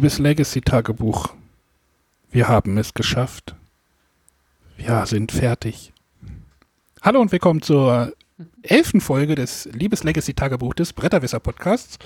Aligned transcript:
Liebes 0.00 0.18
Legacy-Tagebuch, 0.18 1.34
wir 2.30 2.48
haben 2.48 2.78
es 2.78 2.94
geschafft. 2.94 3.54
Wir 4.78 5.04
sind 5.04 5.30
fertig. 5.30 5.92
Hallo 7.02 7.20
und 7.20 7.30
willkommen 7.32 7.60
zur 7.60 8.14
elften 8.62 9.02
Folge 9.02 9.34
des 9.34 9.68
Liebes 9.74 10.02
Legacy-Tagebuch 10.02 10.72
des 10.72 10.94
Bretterwisser-Podcasts. 10.94 11.98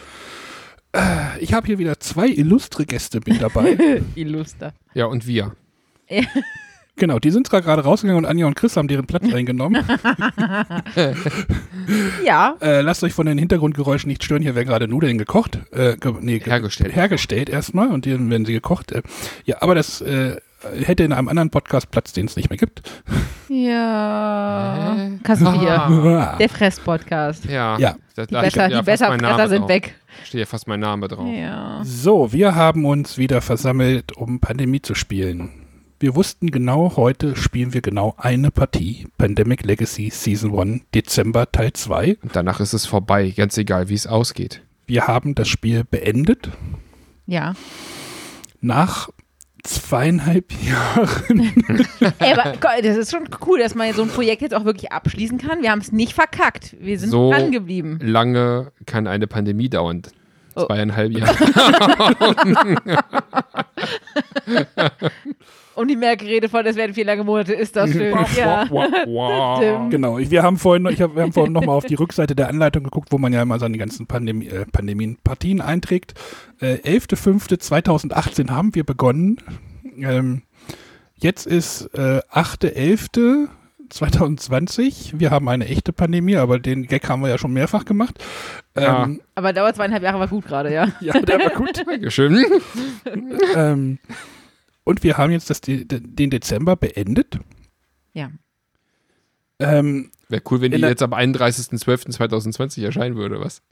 Äh, 0.92 1.38
ich 1.38 1.54
habe 1.54 1.68
hier 1.68 1.78
wieder 1.78 2.00
zwei 2.00 2.26
illustre 2.26 2.84
Gäste 2.84 3.20
mit 3.24 3.40
dabei. 3.40 4.02
Illuster. 4.16 4.74
Ja, 4.94 5.06
und 5.06 5.28
wir. 5.28 5.54
genau, 6.96 7.18
die 7.18 7.30
sind 7.30 7.46
zwar 7.46 7.62
gerade 7.62 7.82
rausgegangen 7.82 8.24
und 8.24 8.30
Anja 8.30 8.46
und 8.46 8.54
Chris 8.56 8.76
haben 8.76 8.88
deren 8.88 9.06
Platz 9.06 9.24
eingenommen. 9.34 9.84
Ja, 12.24 12.56
Äh, 12.62 12.80
lasst 12.80 13.04
euch 13.04 13.12
von 13.12 13.26
den 13.26 13.36
Hintergrundgeräuschen 13.38 14.08
nicht 14.08 14.24
stören. 14.24 14.42
Hier 14.42 14.54
werden 14.54 14.66
gerade 14.68 14.88
Nudeln 14.88 15.18
gekocht. 15.18 15.58
Äh, 15.72 15.96
ge 15.96 16.14
nee, 16.20 16.38
ge 16.38 16.50
Hergestellt. 16.50 16.94
Hergestellt 16.96 17.48
erstmal 17.50 17.88
und 17.88 18.06
dann 18.06 18.30
werden 18.30 18.46
sie 18.46 18.52
gekocht. 18.54 18.92
Äh, 18.92 19.02
ja, 19.44 19.56
aber 19.60 19.74
das 19.74 20.00
äh, 20.00 20.36
hätte 20.82 21.04
in 21.04 21.12
einem 21.12 21.28
anderen 21.28 21.50
Podcast 21.50 21.90
Platz, 21.90 22.12
den 22.14 22.24
es 22.26 22.36
nicht 22.36 22.48
mehr 22.48 22.56
gibt. 22.56 22.82
ja. 23.50 24.94
Hä? 24.96 25.18
Kassier. 25.22 25.48
Ah. 25.82 26.36
Der 26.38 26.48
Fress-Podcast. 26.48 27.44
Ja. 27.46 27.76
Ja. 27.78 27.96
Die, 28.16 28.26
da 28.32 28.40
besser, 28.40 28.68
die 28.68 28.74
fast 28.74 28.86
besser 28.86 29.08
mein 29.10 29.20
Fresser 29.20 29.36
Name 29.36 29.48
sind 29.48 29.60
drauf. 29.60 29.68
weg. 29.68 29.94
Steht 30.24 30.40
ja 30.40 30.46
fast 30.46 30.66
mein 30.68 30.80
Name 30.80 31.08
drauf. 31.08 31.26
Ja. 31.36 31.80
So, 31.84 32.32
wir 32.32 32.54
haben 32.54 32.86
uns 32.86 33.18
wieder 33.18 33.40
versammelt, 33.42 34.16
um 34.16 34.40
Pandemie 34.40 34.80
zu 34.80 34.94
spielen. 34.94 35.50
Wir 36.04 36.14
wussten 36.14 36.50
genau, 36.50 36.98
heute 36.98 37.34
spielen 37.34 37.72
wir 37.72 37.80
genau 37.80 38.12
eine 38.18 38.50
Partie. 38.50 39.06
Pandemic 39.16 39.64
Legacy 39.64 40.10
Season 40.10 40.52
1, 40.58 40.82
Dezember 40.94 41.50
Teil 41.50 41.72
2. 41.72 42.18
Und 42.22 42.36
danach 42.36 42.60
ist 42.60 42.74
es 42.74 42.84
vorbei, 42.84 43.30
ganz 43.34 43.56
egal, 43.56 43.88
wie 43.88 43.94
es 43.94 44.06
ausgeht. 44.06 44.60
Wir 44.86 45.06
haben 45.06 45.34
das 45.34 45.48
Spiel 45.48 45.82
beendet. 45.90 46.50
ja. 47.24 47.54
Nach 48.60 49.08
zweieinhalb 49.62 50.52
Jahren. 50.62 51.54
Ey, 52.18 52.34
aber 52.34 52.52
Gott, 52.60 52.82
das 52.84 52.98
ist 52.98 53.10
schon 53.10 53.26
cool, 53.46 53.60
dass 53.60 53.74
man 53.74 53.90
so 53.94 54.02
ein 54.02 54.08
Projekt 54.08 54.42
jetzt 54.42 54.52
auch 54.54 54.66
wirklich 54.66 54.92
abschließen 54.92 55.38
kann. 55.38 55.62
Wir 55.62 55.70
haben 55.70 55.80
es 55.80 55.90
nicht 55.90 56.12
verkackt. 56.12 56.76
Wir 56.80 56.98
sind 56.98 57.08
So- 57.12 57.30
dran 57.30 57.50
geblieben. 57.50 57.98
Lange 58.02 58.72
kann 58.84 59.06
eine 59.06 59.26
Pandemie 59.26 59.70
dauern. 59.70 60.02
Oh. 60.54 60.66
Zweieinhalb 60.66 61.12
Jahre. 61.18 61.34
Und 65.74 65.88
die 65.88 65.96
Merkrede 65.96 66.48
von, 66.48 66.64
es 66.66 66.76
werden 66.76 66.94
vier 66.94 67.04
lange 67.04 67.24
Monate, 67.24 67.52
ist 67.52 67.74
das 67.76 67.90
schön. 67.90 68.16
ja. 68.36 68.66
wow. 68.70 69.88
Genau, 69.90 70.18
ich- 70.18 70.30
wir 70.30 70.42
haben 70.42 70.56
vorhin, 70.58 70.86
ich 70.86 71.00
hab, 71.02 71.14
wir 71.16 71.22
haben 71.22 71.32
vorhin 71.32 71.52
nochmal 71.52 71.76
auf 71.76 71.84
die 71.86 71.94
Rückseite 71.94 72.34
der 72.36 72.48
Anleitung 72.48 72.84
geguckt, 72.84 73.08
wo 73.10 73.18
man 73.18 73.32
ja 73.32 73.42
immer 73.42 73.58
seine 73.58 73.78
ganzen 73.78 74.06
Pandemie, 74.06 74.46
äh, 74.48 74.64
Pandemien, 74.70 75.18
Partien 75.24 75.60
einträgt. 75.60 76.14
Äh, 76.60 76.74
11.05.2018 76.76 78.50
haben 78.50 78.74
wir 78.74 78.84
begonnen. 78.84 79.38
Ähm, 79.98 80.42
jetzt 81.16 81.46
ist 81.46 81.88
äh, 81.94 82.20
8.11.2020. 82.32 85.18
Wir 85.18 85.30
haben 85.30 85.48
eine 85.48 85.66
echte 85.66 85.92
Pandemie, 85.92 86.36
aber 86.36 86.58
den 86.58 86.86
Gag 86.86 87.08
haben 87.08 87.22
wir 87.22 87.28
ja 87.28 87.38
schon 87.38 87.52
mehrfach 87.52 87.84
gemacht. 87.84 88.22
Ähm, 88.76 89.20
Aber 89.34 89.52
dauert 89.52 89.76
zweieinhalb 89.76 90.02
Jahre 90.02 90.18
war 90.18 90.28
gut 90.28 90.46
gerade, 90.46 90.72
ja. 90.72 90.88
ja. 91.00 91.12
der 91.20 91.38
war 91.38 91.50
gut. 91.50 91.82
Dankeschön. 91.86 92.44
ähm, 93.56 93.98
und 94.84 95.02
wir 95.02 95.16
haben 95.18 95.32
jetzt 95.32 95.50
das, 95.50 95.60
De- 95.60 95.84
den 95.84 96.30
Dezember 96.30 96.76
beendet. 96.76 97.38
Ja. 98.12 98.30
Ähm, 99.58 100.10
Wäre 100.28 100.42
cool, 100.50 100.60
wenn 100.60 100.72
die 100.72 100.78
jetzt 100.80 101.02
am 101.02 101.12
31.12.2020 101.14 102.84
erscheinen 102.84 103.16
würde, 103.16 103.40
was? 103.40 103.62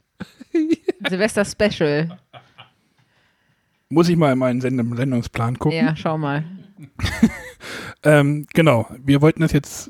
Silvester 1.09 1.43
Special. 1.45 2.17
muss 3.89 4.07
ich 4.09 4.15
mal 4.15 4.31
in 4.33 4.39
meinen 4.39 4.61
Send 4.61 4.95
Sendungsplan 4.95 5.59
gucken. 5.59 5.77
Ja, 5.77 5.95
schau 5.95 6.17
mal. 6.17 6.43
Ähm, 8.05 8.47
genau, 8.53 8.87
wir 9.01 9.21
wollten 9.21 9.41
das 9.41 9.53
jetzt 9.53 9.89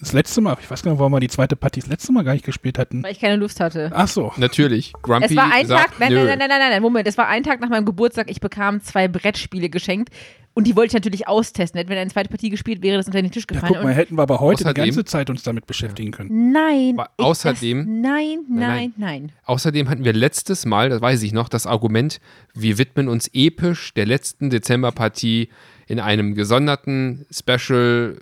das 0.00 0.12
letzte 0.12 0.40
Mal, 0.40 0.56
ich 0.60 0.68
weiß 0.68 0.82
gar 0.82 0.90
nicht, 0.90 0.98
warum 0.98 1.12
wir 1.12 1.20
die 1.20 1.28
zweite 1.28 1.54
Partie 1.54 1.78
das 1.78 1.88
letzte 1.88 2.10
Mal 2.12 2.24
gar 2.24 2.32
nicht 2.32 2.44
gespielt 2.44 2.76
hatten. 2.76 3.04
Weil 3.04 3.12
ich 3.12 3.20
keine 3.20 3.36
Lust 3.36 3.60
hatte. 3.60 3.92
Ach 3.94 4.08
so, 4.08 4.32
Natürlich. 4.36 4.92
Grumpy 5.00 5.26
Es 5.26 5.36
war 5.36 5.52
ein 5.52 5.66
sagt, 5.68 5.90
Tag, 5.90 6.00
nein, 6.00 6.12
nein, 6.12 6.26
nein, 6.38 6.48
nein, 6.48 6.58
nein, 6.58 6.82
Moment, 6.82 7.06
es 7.06 7.16
war 7.16 7.28
ein 7.28 7.44
Tag 7.44 7.60
nach 7.60 7.68
meinem 7.68 7.84
Geburtstag, 7.84 8.28
ich 8.28 8.40
bekam 8.40 8.80
zwei 8.82 9.06
Brettspiele 9.06 9.70
geschenkt 9.70 10.12
und 10.54 10.66
die 10.66 10.76
wollte 10.76 10.88
ich 10.88 10.94
natürlich 10.94 11.28
austesten. 11.28 11.78
Hätten 11.78 11.90
wir 11.90 11.98
eine 12.00 12.10
zweite 12.10 12.28
Partie 12.28 12.50
gespielt, 12.50 12.82
wäre 12.82 12.96
das 12.98 13.06
unter 13.06 13.20
den 13.22 13.30
Tisch 13.30 13.44
ja, 13.50 13.54
gefallen. 13.54 13.72
guck 13.74 13.82
mal, 13.84 13.92
hätten 13.94 14.16
wir 14.16 14.22
aber 14.22 14.40
heute 14.40 14.64
die 14.64 14.70
Außerdem- 14.70 14.84
ganze 14.84 15.04
Zeit 15.04 15.30
uns 15.30 15.42
damit 15.42 15.66
beschäftigen 15.66 16.10
können. 16.10 16.52
nein. 16.52 16.94
Aber 16.98 17.10
außerdem- 17.18 17.78
Das, 17.78 17.86
nein, 17.86 18.38
Nein, 18.48 18.48
nein, 18.48 18.92
nein. 18.96 19.32
Außerdem 19.44 19.88
hatten 19.88 20.04
wir 20.04 20.12
letztes 20.12 20.66
Mal, 20.66 20.88
das 20.90 21.00
weiß 21.00 21.22
ich 21.22 21.32
noch, 21.32 21.48
das 21.48 21.66
Argument, 21.66 22.20
wir 22.54 22.78
widmen 22.78 23.08
uns 23.08 23.28
episch 23.32 23.94
der 23.94 24.06
letzten 24.06 24.50
Dezemberpartie 24.50 25.48
in 25.86 26.00
einem 26.00 26.34
gesonderten 26.34 27.26
Special 27.30 28.18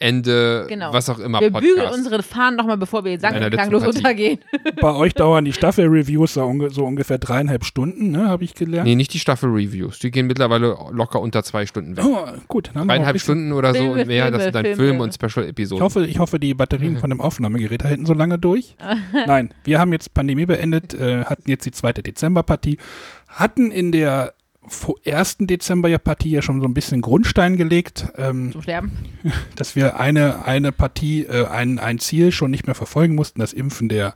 Ende, 0.00 0.66
Genau. 0.68 0.92
was 0.92 1.08
auch 1.10 1.18
immer, 1.18 1.40
Wir 1.40 1.50
bügeln 1.50 1.74
Podcast. 1.76 1.96
unsere 1.98 2.22
Fahnen 2.22 2.56
nochmal, 2.56 2.76
bevor 2.76 3.04
wir 3.04 3.18
klanglos 3.18 3.82
Partie. 3.82 3.96
untergehen. 3.98 4.38
Bei 4.80 4.94
euch 4.94 5.14
dauern 5.14 5.44
die 5.44 5.52
Staffel-Reviews 5.52 6.34
so, 6.34 6.44
unge 6.44 6.70
so 6.70 6.84
ungefähr 6.84 7.18
dreieinhalb 7.18 7.64
Stunden, 7.64 8.12
ne, 8.12 8.28
habe 8.28 8.44
ich 8.44 8.54
gelernt. 8.54 8.86
Nee, 8.86 8.94
nicht 8.94 9.12
die 9.12 9.18
Staffel-Reviews. 9.18 9.98
Die 9.98 10.10
gehen 10.10 10.26
mittlerweile 10.28 10.76
locker 10.92 11.20
unter 11.20 11.42
zwei 11.42 11.66
Stunden 11.66 11.96
weg. 11.96 12.04
Oh, 12.06 12.26
gut, 12.46 12.68
dann 12.68 12.74
haben 12.76 12.86
wir 12.86 12.94
Dreieinhalb 12.94 13.14
bisschen- 13.14 13.34
Stunden 13.34 13.52
oder 13.52 13.74
so 13.74 13.80
Filme, 13.80 14.00
und 14.02 14.06
mehr, 14.06 14.24
das 14.30 14.30
Filme, 14.30 14.42
sind 14.44 14.54
dann 14.54 14.64
Filme. 14.64 14.76
Film- 14.76 15.00
und 15.00 15.08
Ich 15.08 15.14
Special-Episoden. 15.30 15.82
hoffe, 15.84 16.06
ich 16.06 16.18
hoffe, 16.18 16.38
die 16.38 16.54
Batterien 16.54 16.98
von 16.98 17.10
dem 17.10 17.20
Aufnahmegerät 17.20 17.82
halten 17.84 18.06
so 18.06 18.14
lange 18.14 18.38
durch. 18.38 18.76
Nein, 19.26 19.52
wir 19.64 19.80
haben 19.80 19.92
jetzt 19.92 20.14
Pandemie 20.14 20.46
beendet, 20.46 20.94
äh, 20.94 21.24
hatten 21.24 21.50
jetzt 21.50 21.66
die 21.66 21.72
zweite 21.72 22.02
Dezemberpartie, 22.02 22.78
hatten 23.26 23.70
in 23.70 23.92
der 23.92 24.32
vor- 24.68 24.96
ersten 25.04 25.46
Dezemberpartie 25.46 26.30
ja 26.30 26.42
schon 26.42 26.60
so 26.60 26.66
ein 26.66 26.74
bisschen 26.74 27.00
Grundstein 27.00 27.56
gelegt. 27.56 28.06
Ähm, 28.16 28.52
Zum 28.52 28.62
Sterben. 28.62 28.92
dass 29.56 29.76
wir 29.76 29.98
eine, 30.00 30.44
eine 30.46 30.72
Partie, 30.72 31.24
äh, 31.24 31.46
ein, 31.46 31.78
ein 31.78 31.98
Ziel 31.98 32.32
schon 32.32 32.50
nicht 32.50 32.66
mehr 32.66 32.74
verfolgen 32.74 33.14
mussten, 33.14 33.40
das 33.40 33.52
Impfen 33.52 33.88
der 33.88 34.14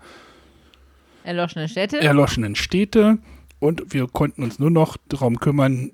Erloschene 1.24 1.68
Städte. 1.68 2.00
erloschenen 2.00 2.54
Städte. 2.56 3.18
Und 3.60 3.92
wir 3.94 4.08
konnten 4.08 4.42
uns 4.42 4.58
nur 4.58 4.70
noch 4.70 4.96
darum 5.08 5.38
kümmern, 5.38 5.92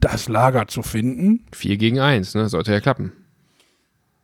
das 0.00 0.28
Lager 0.28 0.68
zu 0.68 0.82
finden. 0.82 1.46
Vier 1.52 1.76
gegen 1.78 1.98
eins, 2.00 2.34
ne? 2.34 2.48
Sollte 2.48 2.72
ja 2.72 2.80
klappen. 2.80 3.12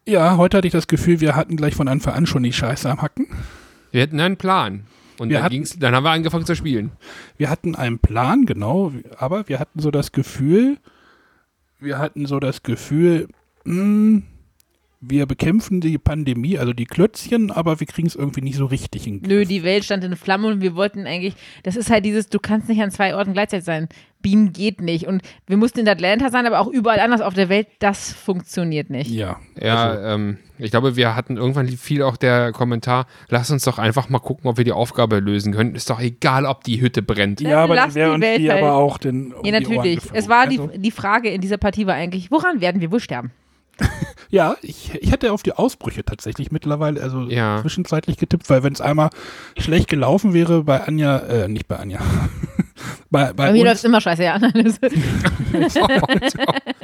Ja, 0.07 0.37
heute 0.37 0.57
hatte 0.59 0.67
ich 0.67 0.73
das 0.73 0.89
Gefühl, 0.89 1.21
wir 1.21 1.37
hatten 1.37 1.57
gleich 1.57 1.75
von 1.75 1.89
Anfang 1.89 2.15
an 2.15 2.27
schon 2.27 2.43
die 2.43 2.53
Scheiße 2.53 2.91
am 2.91 3.01
Hacken. 3.01 3.29
Wir 3.93 4.03
hätten 4.03 4.19
einen 4.21 4.37
Plan. 4.37 4.85
Und 5.19 5.29
Wir 5.29 5.37
dann, 5.37 5.45
hatten- 5.45 5.55
ging's, 5.55 5.79
dann 5.79 5.95
haben 5.95 6.05
wir 6.05 6.11
angefangen 6.11 6.47
zu 6.47 6.57
spielen. 6.57 6.93
Wir 7.37 7.51
hatten 7.51 7.75
einen 7.75 7.99
Plan, 7.99 8.47
genau, 8.47 8.93
aber 9.19 9.49
wir 9.49 9.59
hatten 9.59 9.81
so 9.81 9.91
das 9.91 10.13
Gefühl, 10.13 10.79
wir 11.81 11.99
hatten 11.99 12.27
so 12.27 12.41
das 12.41 12.63
Gefühl, 12.63 13.29
mh, 13.65 14.23
wir 15.05 15.27
bekämpfen 15.27 15.81
die 15.81 15.99
Pandemie, 15.99 16.59
also 16.59 16.73
die 16.73 16.85
Klötzchen, 16.87 17.51
aber 17.51 17.81
wir 17.81 17.87
kriegen 17.89 18.07
es 18.07 18.15
irgendwie 18.15 18.41
nicht 18.41 18.57
so 18.57 18.67
richtig 18.67 19.07
in 19.09 19.21
den 19.21 19.29
Nö, 19.29 19.45
die 19.45 19.65
Welt 19.65 19.85
stand 19.85 20.05
in 20.05 20.15
Flammen 20.17 20.45
und 20.47 20.61
wir 20.61 20.77
wollten 20.77 21.07
eigentlich, 21.09 21.35
das 21.65 21.75
ist 21.75 21.91
halt 21.91 22.05
dieses, 22.05 22.29
du 22.29 22.39
kannst 22.39 22.69
nicht 22.69 22.81
an 22.81 22.93
zwei 22.93 23.15
Orten 23.17 23.33
gleichzeitig 23.33 23.65
sein. 23.65 23.89
Beamen 24.21 24.53
geht 24.53 24.81
nicht. 24.81 25.09
Und 25.09 25.21
wir 25.49 25.57
mussten 25.57 25.81
in 25.81 25.89
Atlanta 25.89 26.31
sein, 26.31 26.47
aber 26.47 26.61
auch 26.61 26.69
überall 26.69 27.01
anders 27.01 27.21
auf 27.21 27.35
der 27.35 27.49
Welt, 27.49 27.67
das 27.81 28.13
funktioniert 28.13 28.89
nicht. 28.89 29.11
Ja, 29.11 29.41
Ja, 29.61 29.91
also, 29.91 30.03
ähm, 30.05 30.39
ich 30.59 30.71
glaube, 30.71 30.95
wir 30.95 31.17
hatten 31.17 31.37
irgendwann 31.37 31.67
viel 31.67 32.05
auch 32.05 32.17
der 32.17 32.53
Kommentar, 32.53 33.07
lass 33.29 33.51
uns 33.51 33.65
doch 33.65 33.79
einfach 33.81 34.09
mal 34.09 34.21
gucken, 34.21 34.49
ob 34.49 34.59
wir 34.59 34.65
die 34.65 34.71
Aufgabe 34.71 35.19
lösen 35.19 35.53
können. 35.53 35.75
Ist 35.75 35.91
doch 35.91 35.99
egal, 35.99 36.47
ob 36.47 36.63
die 36.63 36.81
Hütte 36.81 37.03
brennt. 37.03 37.41
ja, 37.41 37.65
aber 37.65 37.75
lass 37.75 37.87
dann 37.87 37.95
wäre 37.97 38.09
die 38.11 38.15
uns 38.15 38.23
Welt 38.23 38.39
die 38.39 38.51
halt- 38.53 38.63
aber 38.63 38.75
auch 38.75 38.99
den 38.99 39.33
um 39.33 39.45
Ja, 39.45 39.59
die 39.59 39.67
Ohren 39.67 39.77
natürlich. 39.79 39.99
Es 40.13 40.29
war 40.29 40.47
die, 40.47 40.61
also, 40.61 40.71
die 40.77 40.91
Frage 40.93 41.29
in 41.31 41.41
dieser 41.41 41.57
Partie 41.59 41.89
war 41.89 41.95
eigentlich, 41.95 42.31
woran 42.31 42.61
werden 42.61 42.81
wir 42.81 42.93
wohl 42.93 43.01
sterben? 43.01 43.33
Ja, 44.33 44.57
ich, 44.63 44.95
ich 44.95 45.13
hätte 45.13 45.31
auf 45.31 45.43
die 45.43 45.53
Ausbrüche 45.53 46.05
tatsächlich 46.07 46.51
mittlerweile, 46.51 47.03
also 47.03 47.21
Ja. 47.29 47.61
zwischenzeitlich 47.61 48.17
getippt, 48.17 48.49
weil 48.49 48.63
wenn 48.63 48.73
es 48.73 48.81
einmal 48.81 49.11
schlecht 49.59 49.89
gelaufen 49.89 50.33
wäre 50.33 50.65
bei 50.65 50.81
Anja, 50.83 51.19
äh, 51.19 51.49
nicht 51.49 51.69
bei 51.69 51.77
Anja, 51.77 52.01
bei, 53.11 53.27
bei 53.27 53.49
Bei 53.49 53.53
mir 53.53 53.65
läuft 53.65 53.77
es 53.77 53.85
immer 53.85 54.01
scheiße, 54.01 54.25
ja. 54.25 54.39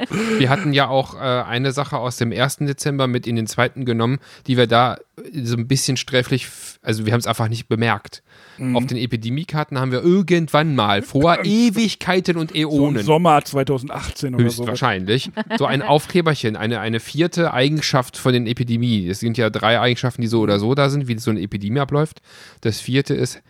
Wir 0.09 0.49
hatten 0.49 0.73
ja 0.73 0.87
auch 0.87 1.15
äh, 1.15 1.19
eine 1.19 1.71
Sache 1.71 1.97
aus 1.97 2.17
dem 2.17 2.31
1. 2.31 2.57
Dezember 2.57 3.07
mit 3.07 3.27
in 3.27 3.35
den 3.35 3.47
zweiten 3.47 3.85
genommen, 3.85 4.19
die 4.47 4.57
wir 4.57 4.67
da 4.67 4.97
so 5.43 5.55
ein 5.55 5.67
bisschen 5.67 5.97
sträflich, 5.97 6.47
also 6.81 7.05
wir 7.05 7.13
haben 7.13 7.19
es 7.19 7.27
einfach 7.27 7.49
nicht 7.49 7.67
bemerkt. 7.67 8.23
Mhm. 8.57 8.75
Auf 8.75 8.85
den 8.87 8.97
Epidemiekarten 8.97 9.79
haben 9.79 9.91
wir 9.91 10.03
irgendwann 10.03 10.75
mal 10.75 11.01
vor 11.01 11.39
Ewigkeiten 11.43 12.37
und 12.37 12.51
so 12.51 12.57
Äonen 12.57 13.03
Sommer 13.03 13.43
2018 13.43 14.35
oder 14.35 14.49
so. 14.49 14.63
höchstwahrscheinlich 14.63 15.31
so 15.57 15.65
ein 15.65 15.81
Aufkleberchen, 15.81 16.55
eine, 16.55 16.79
eine 16.79 16.99
vierte 16.99 17.53
Eigenschaft 17.53 18.17
von 18.17 18.33
den 18.33 18.47
Epidemie. 18.47 19.07
Es 19.07 19.19
sind 19.19 19.37
ja 19.37 19.49
drei 19.49 19.79
Eigenschaften, 19.79 20.21
die 20.21 20.27
so 20.27 20.41
oder 20.41 20.59
so 20.59 20.73
da 20.75 20.89
sind, 20.89 21.07
wie 21.07 21.17
so 21.19 21.31
eine 21.31 21.41
Epidemie 21.41 21.79
abläuft. 21.79 22.21
Das 22.61 22.79
vierte 22.79 23.13
ist, 23.13 23.41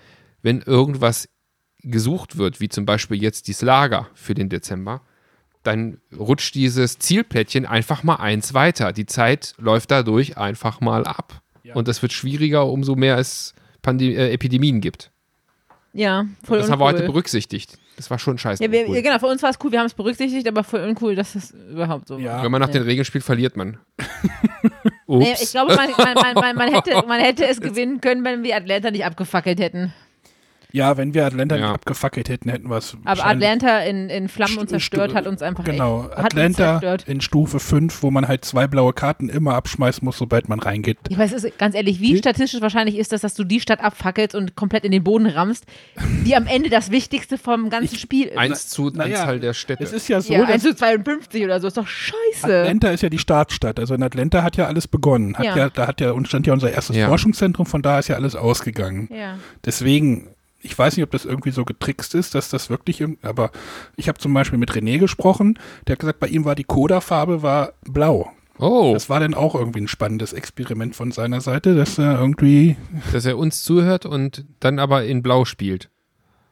wenn 0.41 0.61
irgendwas 0.61 1.29
gesucht 1.81 2.37
wird, 2.37 2.59
wie 2.59 2.69
zum 2.69 2.85
Beispiel 2.85 3.21
jetzt 3.21 3.47
dieses 3.47 3.61
Lager 3.61 4.09
für 4.13 4.33
den 4.33 4.49
Dezember, 4.49 5.01
dann 5.63 5.99
rutscht 6.17 6.55
dieses 6.55 6.99
Zielplättchen 6.99 7.65
einfach 7.65 8.03
mal 8.03 8.15
eins 8.15 8.53
weiter. 8.53 8.93
Die 8.93 9.05
Zeit 9.05 9.53
läuft 9.57 9.91
dadurch 9.91 10.37
einfach 10.37 10.79
mal 10.81 11.05
ab. 11.05 11.41
Ja. 11.63 11.75
Und 11.75 11.87
das 11.87 12.01
wird 12.01 12.13
schwieriger, 12.13 12.65
umso 12.67 12.95
mehr 12.95 13.17
es 13.17 13.53
Pande 13.81 14.05
äh, 14.05 14.31
Epidemien 14.33 14.81
gibt. 14.81 15.11
Ja, 15.93 16.25
voll 16.43 16.59
das 16.59 16.69
haben 16.69 16.79
wir 16.79 16.85
heute 16.85 16.99
uncool. 16.99 17.13
berücksichtigt. 17.13 17.77
Das 17.97 18.09
war 18.09 18.19
schon 18.19 18.37
scheiße. 18.37 18.63
Ja, 18.63 18.71
wir, 18.71 18.81
uncool. 18.81 18.95
ja, 18.95 19.01
genau, 19.01 19.19
für 19.19 19.25
uns 19.25 19.41
war 19.43 19.49
es 19.49 19.57
cool, 19.63 19.71
wir 19.71 19.79
haben 19.79 19.87
es 19.87 19.93
berücksichtigt, 19.93 20.47
aber 20.47 20.63
voll 20.63 20.81
uncool, 20.81 21.15
dass 21.15 21.35
es 21.35 21.51
überhaupt 21.51 22.07
so 22.07 22.17
Ja. 22.17 22.33
war. 22.37 22.43
Wenn 22.43 22.51
man 22.51 22.61
nach 22.61 22.67
Nee. 22.67 22.73
den 22.75 22.83
Regeln 22.83 23.05
spielt, 23.05 23.23
verliert 23.23 23.57
man. 23.57 23.77
Nee, 25.11 25.31
Ups. 25.31 25.41
ich 25.41 25.49
glaube, 25.51 25.75
man, 25.75 25.89
man, 25.97 26.13
man, 26.13 26.33
man, 26.35 26.55
man, 26.55 26.67
hätte, 26.73 26.91
man 27.07 27.19
hätte 27.19 27.47
es 27.47 27.59
gewinnen 27.59 27.99
können, 27.99 28.23
wenn 28.23 28.43
wir 28.43 28.55
Atlanta 28.55 28.91
nicht 28.91 29.03
abgefackelt 29.05 29.59
hätten. 29.59 29.91
Ja, 30.71 30.97
wenn 30.97 31.13
wir 31.15 31.25
Atlanta 31.25 31.55
Ja. 31.55 31.61
nicht 31.61 31.73
abgefackelt 31.75 32.29
hätten, 32.29 32.49
hätten 32.49 32.69
wir 32.69 32.77
es. 32.77 32.95
Aber 33.03 33.25
Atlanta 33.25 33.79
in, 33.79 34.09
in 34.09 34.27
Flammen 34.29 34.59
und 34.59 34.69
zerstört 34.69 35.15
hat 35.15 35.25
uns 35.25 35.41
einfach 35.41 35.63
Genau, 35.63 36.03
echt, 36.07 36.17
hat 36.17 36.33
uns 36.35 36.59
Atlanta 36.59 36.95
in 37.07 37.21
Stufe 37.21 37.59
5, 37.59 38.03
wo 38.03 38.11
man 38.11 38.27
halt 38.27 38.45
zwei 38.45 38.67
blaue 38.67 38.93
Karten 38.93 39.29
immer 39.29 39.55
abschmeißen 39.55 40.05
muss, 40.05 40.17
sobald 40.19 40.47
man 40.47 40.59
reingeht. 40.59 40.97
Ich 41.09 41.17
weiß, 41.17 41.31
es 41.33 41.43
ist 41.43 41.57
ganz 41.57 41.73
ehrlich, 41.75 41.99
wie 42.01 42.11
Hm? 42.11 42.17
statistisch 42.17 42.61
wahrscheinlich 42.61 42.97
ist 42.97 43.11
das, 43.11 43.21
dass 43.21 43.33
du 43.33 43.43
die 43.43 43.59
Stadt 43.59 43.79
abfackelst 43.81 44.35
und 44.35 44.55
komplett 44.55 44.83
in 44.85 44.91
den 44.91 45.03
Boden 45.03 45.25
rammst, 45.25 45.65
die 46.25 46.35
am 46.35 46.45
Ende 46.45 46.69
das 46.69 46.91
Wichtigste 46.91 47.37
vom 47.39 47.69
ganzen 47.69 47.95
Ich- 47.95 48.01
Spiel 48.01 48.27
ist. 48.27 48.37
Eins 48.37 48.67
zu 48.67 48.89
naja, 48.91 49.21
Anzahl 49.21 49.39
der 49.39 49.53
Städte. 49.53 49.83
Es 49.83 49.91
ist 49.91 50.07
ja 50.07 50.21
so, 50.21 50.33
ja, 50.33 50.43
1 50.43 50.61
dass 50.63 50.71
zu 50.71 50.75
52 50.75 51.43
oder 51.45 51.59
so, 51.59 51.67
ist 51.67 51.77
doch 51.77 51.87
scheiße. 51.87 52.61
Atlanta 52.61 52.89
ist 52.91 53.01
ja 53.01 53.09
die 53.09 53.17
Startstadt. 53.19 53.79
Also 53.79 53.95
in 53.95 54.03
Atlanta 54.03 54.43
hat 54.43 54.55
ja 54.57 54.67
alles 54.67 54.87
begonnen. 54.87 55.35
Hat 55.35 55.45
ja. 55.45 55.57
Ja. 55.57 55.69
da 55.69 55.87
hat 55.87 55.99
ja, 55.99 56.11
und 56.11 56.27
stand 56.27 56.45
ja 56.47 56.53
unser 56.53 56.71
erstes 56.71 56.95
Ja. 56.95 57.07
Forschungszentrum, 57.07 57.65
von 57.65 57.81
da 57.81 57.97
ist 57.99 58.07
ja 58.07 58.15
alles 58.15 58.35
ausgegangen. 58.35 59.09
Ja. 59.11 59.37
Deswegen, 59.65 60.27
ich 60.61 60.77
weiß 60.77 60.97
nicht, 60.97 61.03
ob 61.03 61.11
das 61.11 61.25
irgendwie 61.25 61.51
so 61.51 61.63
getrickst 61.65 62.15
ist, 62.15 62.35
dass 62.35 62.49
das 62.49 62.69
wirklich, 62.69 63.03
aber 63.21 63.51
ich 63.95 64.07
habe 64.07 64.19
zum 64.19 64.33
Beispiel 64.33 64.59
mit 64.59 64.71
René 64.71 64.97
gesprochen, 64.99 65.57
der 65.87 65.93
hat 65.93 65.99
gesagt, 65.99 66.19
bei 66.19 66.27
ihm 66.27 66.45
war 66.45 66.55
die 66.55 66.63
Coda-Farbe 66.65 67.41
war 67.41 67.73
blau. 67.83 68.31
oh, 68.57 68.91
Das 68.93 69.09
war 69.09 69.19
dann 69.21 69.33
auch 69.33 69.55
irgendwie 69.55 69.79
ein 69.81 69.87
spannendes 69.87 70.33
Experiment 70.33 70.95
von 70.95 71.11
seiner 71.11 71.39
Seite, 71.41 71.75
dass 71.75 71.97
er 71.97 72.19
irgendwie, 72.19 72.75
dass 73.13 73.25
er 73.25 73.37
uns 73.37 73.63
zuhört 73.63 74.05
und 74.05 74.45
dann 74.59 74.79
aber 74.79 75.05
in 75.05 75.23
Blau 75.23 75.45
spielt. 75.45 75.89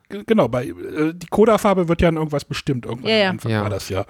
genau, 0.10 0.48
bei, 0.48 0.68
äh, 0.68 1.14
die 1.14 1.28
Coda-Farbe 1.28 1.90
wird 1.90 2.02
ja 2.02 2.08
an 2.08 2.16
irgendwas 2.16 2.46
bestimmt, 2.46 2.86
irgendwann 2.86 3.10
Ja, 3.12 3.18
ja. 3.18 3.30
am 3.30 3.36
Anfang 3.36 3.52
Ja. 3.52 3.62
war 3.64 3.70
das 3.70 3.90
ja. 3.90 4.06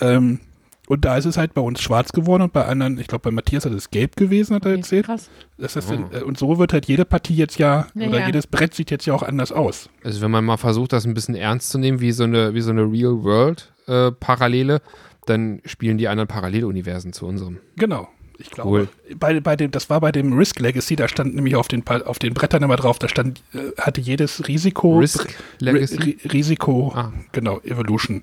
Ähm, 0.00 0.40
und 0.86 1.04
da 1.04 1.16
ist 1.16 1.24
es 1.24 1.36
halt 1.36 1.54
bei 1.54 1.60
uns 1.62 1.80
schwarz 1.80 2.12
geworden 2.12 2.42
und 2.42 2.52
bei 2.52 2.64
anderen, 2.66 2.98
ich 2.98 3.06
glaube 3.06 3.22
bei 3.22 3.30
Matthias 3.30 3.64
hat 3.64 3.72
es 3.72 3.90
gelb 3.90 4.16
gewesen, 4.16 4.54
hat 4.56 4.64
er 4.64 4.72
Okay, 4.72 4.80
erzählt. 4.80 5.06
Krass. 5.06 5.30
Das 5.58 5.76
ist 5.76 5.90
Oh. 5.90 5.94
äh, 6.16 6.22
und 6.22 6.38
so 6.38 6.58
wird 6.58 6.72
halt 6.72 6.86
jede 6.86 7.04
Partie 7.04 7.34
jetzt 7.34 7.58
ja, 7.58 7.86
Ja, 7.94 8.08
oder 8.08 8.20
ja. 8.20 8.26
jedes 8.26 8.46
Brett 8.46 8.74
sieht 8.74 8.90
jetzt 8.90 9.06
ja 9.06 9.14
auch 9.14 9.22
anders 9.22 9.52
aus. 9.52 9.88
Also 10.02 10.20
wenn 10.20 10.30
man 10.30 10.44
mal 10.44 10.56
versucht, 10.56 10.92
das 10.92 11.04
ein 11.06 11.14
bisschen 11.14 11.34
ernst 11.34 11.70
zu 11.70 11.78
nehmen, 11.78 12.00
wie 12.00 12.12
so 12.12 12.24
eine, 12.24 12.54
wie 12.54 12.60
so 12.60 12.70
eine 12.70 12.82
Real-World-Parallele, 12.82 14.80
dann 15.26 15.60
spielen 15.64 15.98
die 15.98 16.08
anderen 16.08 16.28
Paralleluniversen 16.28 17.12
zu 17.12 17.26
unserem. 17.26 17.58
Genau. 17.76 18.08
Ich 18.36 18.50
glaube, 18.50 18.68
Cool. 18.70 18.88
bei, 19.16 19.38
bei 19.40 19.54
dem, 19.54 19.70
das 19.70 19.88
war 19.90 20.00
bei 20.00 20.10
dem 20.10 20.32
Risk 20.36 20.58
Legacy, 20.58 20.96
da 20.96 21.06
stand 21.06 21.36
nämlich 21.36 21.54
auf 21.54 21.68
den, 21.68 21.86
auf 21.86 22.18
den 22.18 22.34
Brettern 22.34 22.64
immer 22.64 22.74
drauf, 22.76 22.98
da 22.98 23.08
stand, 23.08 23.40
äh, 23.54 23.80
hatte 23.80 24.00
jedes 24.00 24.48
Risiko, 24.48 24.98
Risk 24.98 25.32
Legacy? 25.60 25.96
Ri 25.96 26.18
Risiko, 26.32 26.92
Ah. 26.96 27.12
genau, 27.30 27.60
Evolution. 27.60 28.22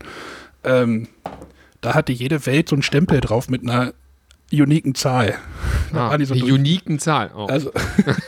Ähm, 0.66 1.07
da 1.81 1.94
hatte 1.94 2.12
jede 2.12 2.45
Welt 2.45 2.69
so 2.69 2.75
einen 2.75 2.83
Stempel 2.83 3.19
drauf 3.22 3.50
mit 3.50 3.63
einer 3.63 3.94
uniken 4.51 4.95
Zahl. 4.95 5.36
Ah, 5.94 6.18
die 6.18 6.25
so 6.25 6.33
uniken 6.33 7.00
Zahlen. 7.00 7.31
Oh. 7.36 7.45
Also, 7.45 7.72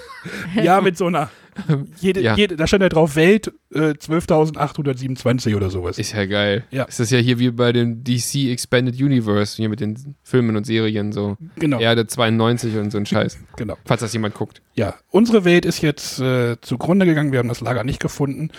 ja, 0.55 0.81
mit 0.81 0.97
so 0.97 1.07
einer, 1.07 1.29
jede, 1.99 2.21
Ja. 2.21 2.35
jede, 2.35 2.55
da 2.55 2.67
stand 2.67 2.83
ja 2.83 2.89
drauf 2.89 3.15
Welt 3.15 3.51
äh, 3.73 3.91
12.827 3.91 5.55
oder 5.55 5.69
sowas. 5.69 5.97
ist 5.97 6.13
ja 6.13 6.25
geil. 6.25 6.63
Ja. 6.71 6.83
Ist 6.83 6.99
das 6.99 7.09
ja 7.09 7.19
hier 7.19 7.39
wie 7.39 7.51
bei 7.51 7.71
dem 7.71 8.03
DC 8.03 8.51
Expanded 8.51 8.95
Universe, 8.95 9.57
hier 9.57 9.69
mit 9.69 9.79
den 9.79 10.15
Filmen 10.23 10.55
und 10.55 10.65
Serien, 10.65 11.11
so 11.11 11.37
genau, 11.57 11.79
Erde 11.79 12.07
92 12.07 12.75
und 12.77 12.91
so 12.91 12.97
ein 12.97 13.05
Scheiß. 13.05 13.37
genau. 13.57 13.77
Falls 13.85 14.01
das 14.01 14.13
jemand 14.13 14.33
guckt. 14.35 14.61
Ja, 14.75 14.95
unsere 15.09 15.45
Welt 15.45 15.65
ist 15.65 15.81
jetzt 15.81 16.19
äh, 16.19 16.59
zugrunde 16.61 17.05
gegangen, 17.05 17.31
wir 17.31 17.39
haben 17.39 17.49
das 17.49 17.61
Lager 17.61 17.83
nicht 17.83 17.99
gefunden. 17.99 18.49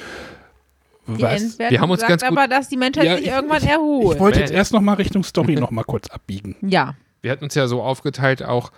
Die 1.07 1.21
Was? 1.23 1.59
Wir 1.59 1.81
haben 1.81 1.91
uns 1.91 2.01
sagt 2.01 2.11
ganz 2.11 2.23
gut- 2.23 2.31
aber, 2.39 2.49
dass 2.49 2.69
die 2.69 2.77
Menschheit 2.77 3.05
Ja, 3.05 3.17
sich 3.17 3.27
ich- 3.27 3.33
irgendwann 3.33 3.63
Ich 3.63 3.69
erholt. 3.69 4.19
wollte 4.19 4.41
jetzt 4.41 4.53
erst 4.53 4.73
noch 4.73 4.81
mal 4.81 4.95
Richtung 4.95 5.23
Story 5.25 5.55
noch 5.55 5.71
mal 5.71 5.85
kurz 5.85 6.09
abbiegen. 6.09 6.57
ja. 6.63 6.95
Wir 7.23 7.31
hatten 7.31 7.45
uns 7.45 7.55
ja 7.55 7.67
so 7.69 7.83
aufgeteilt, 7.83 8.43
auch 8.43 8.71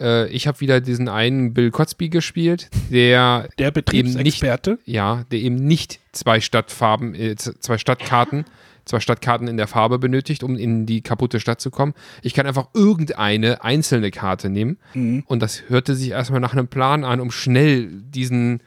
äh, 0.00 0.26
ich 0.28 0.46
habe 0.46 0.60
wieder 0.60 0.80
diesen 0.80 1.08
einen 1.08 1.54
Bill 1.54 1.70
Cosby 1.70 2.08
gespielt, 2.08 2.68
der 2.90 3.48
Der 3.58 3.70
Betriebsexperte. 3.70 4.78
ja, 4.86 5.24
der 5.30 5.38
eben 5.40 5.56
nicht 5.56 6.00
zwei 6.12 6.40
Stadtfarben, 6.40 7.14
äh, 7.14 7.36
zwei 7.36 7.78
Stadtkarten, 7.78 8.44
zwei 8.84 8.98
Stadtkarten 8.98 9.46
in 9.46 9.56
der 9.56 9.68
Farbe 9.68 9.98
benötigt, 10.00 10.42
um 10.42 10.56
in 10.56 10.86
die 10.86 11.02
kaputte 11.02 11.38
Stadt 11.38 11.60
zu 11.60 11.70
kommen. 11.70 11.94
Ich 12.22 12.34
kann 12.34 12.46
einfach 12.46 12.68
irgendeine 12.74 13.62
einzelne 13.62 14.10
Karte 14.10 14.48
nehmen 14.50 14.78
Mhm. 14.94 15.22
und 15.26 15.40
das 15.40 15.64
hörte 15.68 15.94
sich 15.94 16.10
erstmal 16.10 16.40
nach 16.40 16.52
einem 16.54 16.66
Plan 16.68 17.04
an, 17.04 17.20
um 17.20 17.30
schnell 17.30 17.86
diesen, 17.88 18.60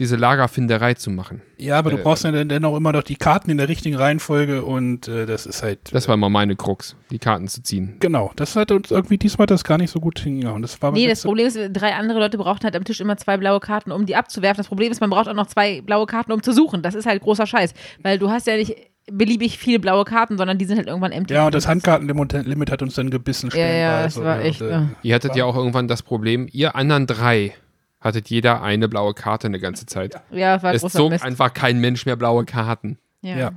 diese 0.00 0.16
Lagerfinderei 0.16 0.94
zu 0.94 1.10
machen. 1.10 1.42
Ja, 1.58 1.78
aber 1.78 1.90
du 1.90 1.98
Äh, 1.98 2.02
brauchst 2.02 2.24
ja 2.24 2.32
dann 2.32 2.48
dennoch 2.48 2.74
immer 2.76 2.90
noch 2.90 3.02
die 3.04 3.16
Karten 3.16 3.50
in 3.50 3.58
der 3.58 3.68
richtigen 3.68 3.94
Reihenfolge 3.96 4.64
und 4.64 5.06
äh, 5.06 5.26
das 5.26 5.46
ist 5.46 5.62
halt. 5.62 5.78
Das 5.92 6.08
war 6.08 6.14
immer 6.14 6.28
meine 6.30 6.56
Krux, 6.56 6.96
die 7.10 7.18
Karten 7.20 7.46
zu 7.46 7.62
ziehen. 7.62 7.96
genau, 8.00 8.32
das 8.34 8.56
hat 8.56 8.72
uns 8.72 8.90
irgendwie 8.90 9.18
diesmal 9.18 9.46
das 9.46 9.62
gar 9.62 9.78
nicht 9.78 9.90
so 9.90 10.00
gut 10.00 10.18
hingehauen. 10.18 10.62
Das 10.62 10.80
war 10.82 10.90
Nee, 10.90 11.06
das 11.06 11.22
Problem 11.22 11.46
ist, 11.46 11.58
drei 11.72 11.94
andere 11.94 12.18
Leute 12.18 12.38
brauchten 12.38 12.64
halt 12.64 12.74
am 12.74 12.82
Tisch 12.84 13.00
immer 13.00 13.16
zwei 13.18 13.36
blaue 13.36 13.60
Karten, 13.60 13.92
um 13.92 14.06
die 14.06 14.16
abzuwerfen. 14.16 14.56
Das 14.56 14.68
Problem 14.68 14.90
ist, 14.90 15.00
man 15.00 15.10
braucht 15.10 15.28
auch 15.28 15.34
noch 15.34 15.46
zwei 15.46 15.82
blaue 15.82 16.06
Karten, 16.06 16.32
um 16.32 16.42
zu 16.42 16.52
suchen. 16.52 16.82
Das 16.82 16.94
ist 16.96 17.06
halt 17.06 17.22
großer 17.22 17.46
Scheiß, 17.46 17.74
weil 18.02 18.18
du 18.18 18.30
hast 18.30 18.46
ja 18.46 18.56
nicht 18.56 18.74
beliebig 19.12 19.58
viele 19.58 19.80
blaue 19.80 20.04
Karten, 20.04 20.38
sondern 20.38 20.56
die 20.56 20.64
sind 20.64 20.78
halt 20.78 20.86
irgendwann 20.86 21.12
empty. 21.12 21.34
Ja, 21.34 21.46
und 21.46 21.54
das 21.54 21.66
Handkartenlimit 21.68 22.70
hat 22.70 22.80
uns 22.80 22.94
dann 22.94 23.10
gebissen. 23.10 23.50
Ja, 23.52 23.66
ja, 23.66 24.02
das 24.04 24.16
war 24.16 24.36
ne, 24.36 24.42
echt. 24.44 24.62
und, 24.62 24.68
äh, 24.68 24.70
ja. 24.70 24.88
Ihr 25.02 25.14
hattet 25.14 25.36
ja 25.36 25.44
auch 25.44 25.56
irgendwann 25.56 25.88
das 25.88 26.02
Problem, 26.02 26.48
ihr 26.52 26.74
anderen 26.76 27.06
drei 27.06 27.52
hattet 28.00 28.30
jeder 28.30 28.62
eine 28.62 28.88
blaue 28.88 29.14
Karte 29.14 29.46
eine 29.46 29.60
ganze 29.60 29.86
Zeit. 29.86 30.20
Ja, 30.30 30.62
war 30.62 30.74
Es 30.74 30.82
zog 30.82 31.10
Mist. 31.10 31.24
einfach 31.24 31.52
kein 31.52 31.80
Mensch 31.80 32.06
mehr 32.06 32.16
blaue 32.16 32.44
Karten. 32.44 32.98
Ja. 33.22 33.36
Ja. 33.36 33.52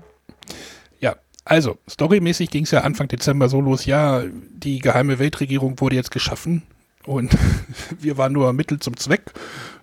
Ja, 0.99 1.15
also, 1.45 1.77
storymäßig 1.89 2.49
ging 2.49 2.63
es 2.63 2.71
ja 2.71 2.81
Anfang 2.81 3.07
Dezember 3.07 3.49
so 3.49 3.61
los, 3.61 3.85
ja, 3.85 4.23
die 4.51 4.79
geheime 4.79 5.19
Weltregierung 5.19 5.79
wurde 5.79 5.95
jetzt 5.95 6.11
geschaffen 6.11 6.63
und 7.05 7.35
wir 7.99 8.17
waren 8.17 8.33
nur 8.33 8.51
Mittel 8.53 8.79
zum 8.79 8.97
Zweck. 8.97 9.31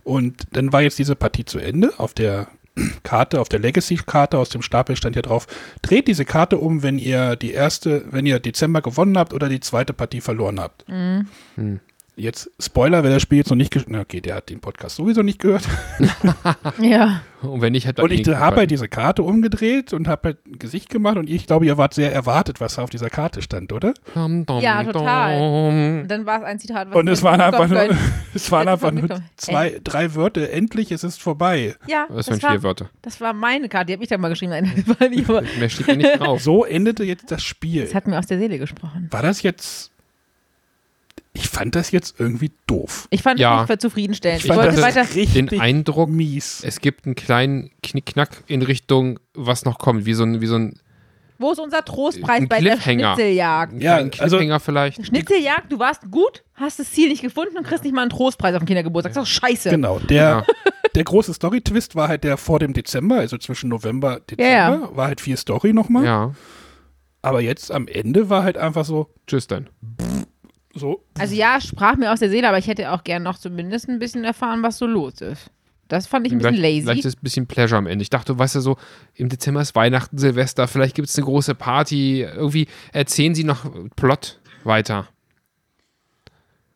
Und 0.05 0.45
dann 0.53 0.73
war 0.73 0.83
jetzt 0.83 0.99
diese 0.99 1.15
Partie 1.17 1.45
zu 1.45 1.59
Ende. 1.59 1.93
Auf 1.99 2.15
der 2.15 2.49
Karte, 3.03 3.41
auf 3.41 3.49
der 3.49 3.59
Legacy-Karte 3.61 4.39
aus 4.39 4.49
dem 4.49 4.63
Stapel 4.63 4.97
stand 4.97 5.17
ja 5.17 5.23
drauf, 5.23 5.47
dreht 5.83 6.09
diese 6.09 6.25
Karte 6.25 6.59
um, 6.59 6.83
wenn 6.83 6.99
ihr 6.99 7.37
die 7.37 7.53
erste, 7.53 8.05
wenn 8.11 8.27
ihr 8.27 8.41
Dezember 8.41 8.81
gewonnen 8.81 9.19
habt 9.19 9.35
oder 9.35 9.49
die 9.49 9.61
zweite 9.61 9.93
Partie 9.93 10.21
verloren 10.21 10.59
habt. 10.61 10.89
Mhm. 10.89 11.81
Jetzt, 12.21 12.51
Spoiler, 12.61 13.03
wer 13.03 13.11
das 13.11 13.23
Spiel 13.23 13.39
jetzt 13.39 13.49
noch 13.49 13.57
nicht 13.57 13.73
gehört, 13.73 13.89
okay, 13.95 14.21
der 14.21 14.35
hat 14.35 14.51
den 14.51 14.61
Podcast 14.61 14.97
sowieso 14.97 15.23
nicht 15.23 15.39
gehört. 15.39 15.67
ja. 16.79 17.23
Und 17.41 17.63
wenn 17.63 17.73
nicht, 17.73 17.87
hätte 17.87 18.03
Und 18.03 18.13
ich 18.13 18.29
habe 18.29 18.57
halt 18.57 18.71
diese 18.71 18.89
Karte 18.89 19.23
umgedreht 19.23 19.95
und 19.95 20.07
habe 20.07 20.29
halt 20.29 20.47
ein 20.47 20.59
Gesicht 20.59 20.91
gemacht 20.91 21.17
und 21.17 21.31
ich 21.31 21.47
glaube, 21.47 21.65
ihr 21.65 21.79
wart 21.79 21.95
sehr 21.95 22.13
erwartet, 22.13 22.61
was 22.61 22.75
da 22.75 22.83
auf 22.83 22.91
dieser 22.91 23.09
Karte 23.09 23.41
stand, 23.41 23.73
oder? 23.73 23.95
Ja, 24.61 24.85
total. 24.85 26.05
Dann 26.07 26.27
war 26.27 26.41
es 26.41 26.45
ein 26.45 26.59
Zitat, 26.59 26.91
was 26.91 26.97
Und 26.97 27.09
es 27.09 27.23
waren 27.23 27.41
einfach 27.41 27.67
nur, 27.67 27.89
es 28.35 28.53
waren 28.53 28.69
einfach 28.69 28.93
nur 28.93 29.09
zwei, 29.37 29.81
drei 29.83 30.15
Wörter. 30.15 30.51
Endlich, 30.51 30.93
es 30.93 31.03
ist 31.03 31.23
vorbei. 31.23 31.75
Ja, 31.87 32.07
Das 32.11 32.27
das, 32.27 32.35
waren 32.35 32.43
war, 32.43 32.51
vier 32.51 32.63
Wörter. 32.63 32.91
das 33.01 33.19
war 33.23 33.33
meine 33.33 33.71
Karte, 33.71 33.87
die 33.87 33.93
habe 33.95 34.03
ich 34.03 34.11
dann 34.11 34.21
mal 34.21 34.29
geschrieben. 34.29 34.53
Mehr 35.59 35.69
steht 35.71 35.87
ja 35.87 35.97
nicht 35.97 36.21
drauf. 36.21 36.43
So 36.43 36.67
endete 36.67 37.03
jetzt 37.05 37.31
das 37.31 37.43
Spiel. 37.43 37.85
das 37.85 37.95
hat 37.95 38.07
mir 38.07 38.19
aus 38.19 38.27
der 38.27 38.39
Seele 38.39 38.59
gesprochen. 38.59 39.09
War 39.11 39.23
das 39.23 39.41
jetzt? 39.43 39.91
Ich 41.33 41.49
fand 41.49 41.75
das 41.77 41.93
jetzt 41.93 42.19
irgendwie 42.19 42.51
doof. 42.67 43.07
Ich 43.11 43.23
fand 43.23 43.39
Ja. 43.39 43.55
es 43.55 43.61
nicht 43.61 43.73
für 43.73 43.79
zufriedenstellend. 43.79 44.41
Ich, 44.43 44.49
fand 44.49 44.61
wollte 44.61 44.77
das 44.77 44.83
weiter. 44.97 45.15
richtig 45.15 45.49
Den 45.49 45.61
Eindruck, 45.61 46.09
mies. 46.11 46.63
es 46.65 46.81
gibt 46.81 47.07
einen 47.07 47.15
kleinen 47.15 47.71
Knickknack 47.83 48.43
in 48.49 48.63
Richtung, 48.63 49.21
was 49.35 49.65
noch 49.65 49.79
kommt, 49.79 50.07
wie 50.07 50.15
so 50.15 50.25
ein, 50.25 50.41
wie 50.41 50.47
so 50.47 50.57
ein, 50.57 50.79
Wo 51.39 51.53
ist 51.53 51.59
unser 51.61 51.85
Trostpreis 51.85 52.43
Ein 52.43 52.49
bei 52.49 52.61
der. 52.61 52.79
Schnitzeljagd? 52.81 53.81
Ja, 53.81 53.97
kleinen 53.97 54.11
also- 54.19 54.37
Cliffhanger 54.39 54.61
vielleicht. 54.61 55.07
Schnitzeljagd, 55.07 55.71
du 55.73 55.79
warst 55.79 56.11
gut, 56.11 56.43
hast 56.55 56.79
das 56.81 56.91
Ziel 56.91 57.09
nicht 57.09 57.23
gefunden 57.23 57.57
und 57.57 57.65
kriegst 57.67 57.85
nicht 57.85 57.95
mal 57.95 58.03
einen 58.03 58.11
Trostpreis 58.11 58.55
auf 58.55 58.63
dem 58.63 58.67
Kindergeburtstag. 58.67 59.15
Das 59.15 59.23
ist 59.29 59.41
doch 59.41 59.49
scheiße. 59.49 59.71
Genau. 59.71 60.01
Der, 60.01 60.17
Ja. 60.17 60.45
der 60.97 61.05
große 61.05 61.33
Story-Twist 61.33 61.95
war 61.95 62.09
halt 62.09 62.25
der 62.25 62.37
vor 62.37 62.59
dem 62.59 62.73
Dezember, 62.73 63.17
also 63.21 63.39
zwischen 63.39 63.71
November 63.71 64.17
und 64.17 64.31
Dezember, 64.33 64.51
Ja, 64.89 64.97
war 64.97 65.07
halt 65.07 65.21
viel 65.21 65.37
Story 65.37 65.73
nochmal. 65.73 66.05
Ja, 66.05 66.33
Aber 67.23 67.41
jetzt 67.41 67.71
am 67.71 67.87
Ende 67.87 68.29
war 68.31 68.43
halt 68.43 68.59
einfach 68.59 68.85
so, 68.85 69.09
tschüss 69.27 69.47
dann. 69.47 69.69
So, 70.75 71.05
Also 71.19 71.35
ja, 71.35 71.61
sprach 71.61 71.97
mir 71.97 72.13
aus 72.13 72.21
der 72.21 72.31
Seele, 72.31 72.49
aber 72.49 72.59
ich 72.59 72.67
hätte 72.69 72.93
auch 72.93 73.03
gern 73.05 73.23
noch 73.23 73.39
zumindest 73.39 73.89
ein 73.89 73.99
bisschen 73.99 74.25
erfahren, 74.25 74.63
was 74.63 74.79
so 74.79 74.87
los 74.87 75.21
ist. 75.21 75.51
Das 75.89 76.07
fand 76.07 76.25
ich 76.27 76.33
ein 76.33 76.39
bisschen 76.39 76.55
Vielleicht, 76.55 76.77
lazy. 76.77 76.83
vielleicht 76.87 77.05
ist 77.05 77.19
ein 77.19 77.23
bisschen 77.25 77.47
Pleasure 77.49 77.79
am 77.79 77.87
Ende. 77.89 78.03
Ich 78.03 78.11
dachte, 78.11 78.39
weißt 78.39 78.55
du, 78.55 78.61
so 78.61 78.77
im 79.15 79.29
Dezember 79.29 79.61
ist 79.61 79.75
Weihnachten, 79.75 80.19
Silvester, 80.19 80.69
vielleicht 80.69 80.95
gibt 80.95 81.09
es 81.09 81.17
eine 81.19 81.25
große 81.25 81.57
Party. 81.57 82.23
Irgendwie 82.23 82.69
erzählen 82.93 83.35
sie 83.35 83.43
noch 83.43 83.69
Plot 83.97 84.39
weiter. 84.63 85.09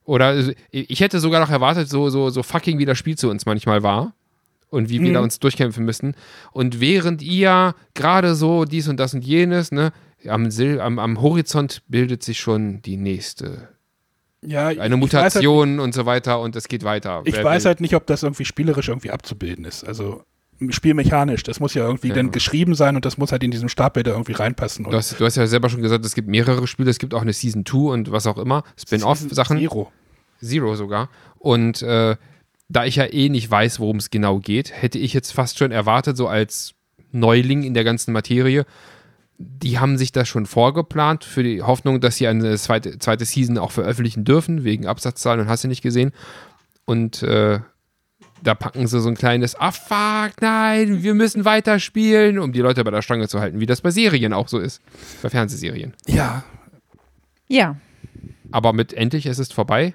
Oder 0.05 0.27
also, 0.27 0.53
ich 0.71 1.01
hätte 1.01 1.21
sogar 1.21 1.41
noch 1.41 1.51
erwartet, 1.51 1.89
so, 1.89 2.11
so, 2.11 2.29
so 2.31 2.43
fucking 2.43 2.79
wie 2.79 2.85
das 2.85 2.99
Spiel 2.99 3.17
zu 3.17 3.31
uns 3.31 3.47
manchmal 3.47 3.83
war. 3.83 4.15
Und 4.71 4.89
wie 4.89 5.01
wir 5.01 5.11
Mhm. 5.11 5.15
da 5.15 5.21
uns 5.21 5.39
durchkämpfen 5.39 5.85
müssen. 5.85 6.17
Und 6.51 6.81
während 6.81 7.23
ihr 7.23 7.77
gerade 7.95 8.35
so 8.35 8.65
dies 8.65 8.89
und 8.89 8.99
das 8.99 9.15
und 9.15 9.25
jenes, 9.25 9.71
ne, 9.71 9.93
am, 10.27 10.51
Sil 10.51 10.81
am, 10.83 10.99
am 10.99 11.23
Horizont 11.23 11.83
bildet 11.87 12.25
sich 12.25 12.41
schon 12.41 12.83
die 12.83 12.97
nächste. 12.97 13.69
Ja. 14.47 14.69
Eine 14.69 14.81
halt, 14.81 14.97
Mutation 14.97 15.81
und 15.81 15.95
so 15.95 16.07
weiter 16.07 16.41
und 16.41 16.57
es 16.57 16.69
geht 16.69 16.85
weiter. 16.85 17.23
Ich 17.25 17.37
Wer 17.37 17.45
weiß 17.45 17.65
will. 17.65 17.69
halt 17.71 17.81
nicht, 17.81 17.95
ob 17.95 18.07
das 18.07 18.23
irgendwie 18.23 18.45
spielerisch 18.45 18.89
irgendwie 18.89 19.11
abzubilden 19.11 19.65
ist. 19.65 19.85
Also 19.85 20.23
spielmechanisch. 20.71 21.43
Das 21.43 21.61
muss 21.61 21.75
ja 21.75 21.85
irgendwie 21.87 22.09
Ja. 22.09 22.15
dann 22.15 22.31
geschrieben 22.31 22.75
sein 22.75 22.97
und 22.97 23.05
das 23.05 23.19
muss 23.19 23.33
halt 23.33 23.43
in 23.43 23.51
diesem 23.51 23.69
Stapel 23.69 24.03
da 24.03 24.13
irgendwie 24.13 24.33
reinpassen. 24.33 24.85
Du 24.85 24.93
hast, 24.93 25.19
du 25.19 25.25
hast 25.25 25.37
ja 25.37 25.47
selber 25.47 25.69
schon 25.69 25.83
gesagt, 25.83 26.05
es 26.05 26.15
gibt 26.15 26.29
mehrere 26.29 26.67
Spiele, 26.67 26.91
es 26.91 26.99
gibt 26.99 27.15
auch 27.15 27.23
eine 27.23 27.33
Season 27.33 27.65
2 27.67 27.79
und 27.93 28.13
was 28.13 28.27
auch 28.27 28.39
immer, 28.39 28.63
Spin-off-Sachen. 28.77 29.59
Zero. 29.59 29.91
Zero 30.41 30.75
sogar. 30.77 31.09
Und 31.39 31.83
äh, 31.83 32.17
da 32.69 32.85
ich 32.85 32.97
ja 32.97 33.05
eh 33.13 33.29
nicht 33.29 33.51
weiß, 33.51 33.81
worum 33.81 33.97
es 33.97 34.11
genau 34.11 34.39
geht, 34.39 34.73
hätte 34.81 34.99
ich 34.99 35.13
jetzt 35.13 35.33
fast 35.33 35.59
schon 35.59 35.73
erwartet, 35.73 36.17
so 36.17 36.29
als 36.29 36.75
Neuling 37.13 37.63
in 37.63 37.75
der 37.75 37.85
ganzen 37.85 38.13
Materie, 38.13 38.65
die 39.39 39.79
haben 39.79 39.99
sich 39.99 40.13
das 40.13 40.29
schon 40.29 40.47
vorgeplant 40.47 41.25
für 41.25 41.43
die 41.43 41.63
Hoffnung, 41.63 42.01
dass 42.01 42.17
sie 42.17 42.29
eine 42.29 42.57
zweite, 42.57 42.99
zweite 42.99 43.25
Season 43.25 43.59
auch 43.59 43.73
veröffentlichen 43.73 44.25
dürfen, 44.25 44.65
wegen 44.65 44.87
Absatzzahlen 44.87 45.41
und 45.41 45.49
hast 45.49 45.65
du 45.65 45.69
nicht 45.69 45.83
gesehen. 45.83 46.13
Und 46.85 47.23
äh, 47.23 47.61
da 48.43 48.55
packen 48.55 48.87
sie 48.87 49.01
so 49.01 49.09
ein 49.09 49.17
kleines, 49.17 49.57
ah 49.59 49.73
fuck, 49.73 50.41
nein, 50.41 51.03
wir 51.03 51.15
müssen 51.15 51.45
weiterspielen, 51.45 52.39
um 52.39 52.53
die 52.53 52.61
Leute 52.61 52.85
bei 52.85 52.91
der 52.91 53.03
Stange 53.03 53.27
zu 53.27 53.41
halten, 53.41 53.59
wie 53.59 53.67
das 53.67 53.81
bei 53.81 53.91
Serien 53.91 54.33
auch 54.33 54.49
so 54.49 54.59
ist. 54.59 54.83
Bei 55.23 55.31
Fernsehserien. 55.31 55.95
Ja, 56.07 56.45
Ja. 57.49 57.77
Aber 58.53 58.73
mit 58.73 58.93
endlich, 58.93 59.27
es 59.27 59.39
ist 59.39 59.53
vorbei. 59.53 59.95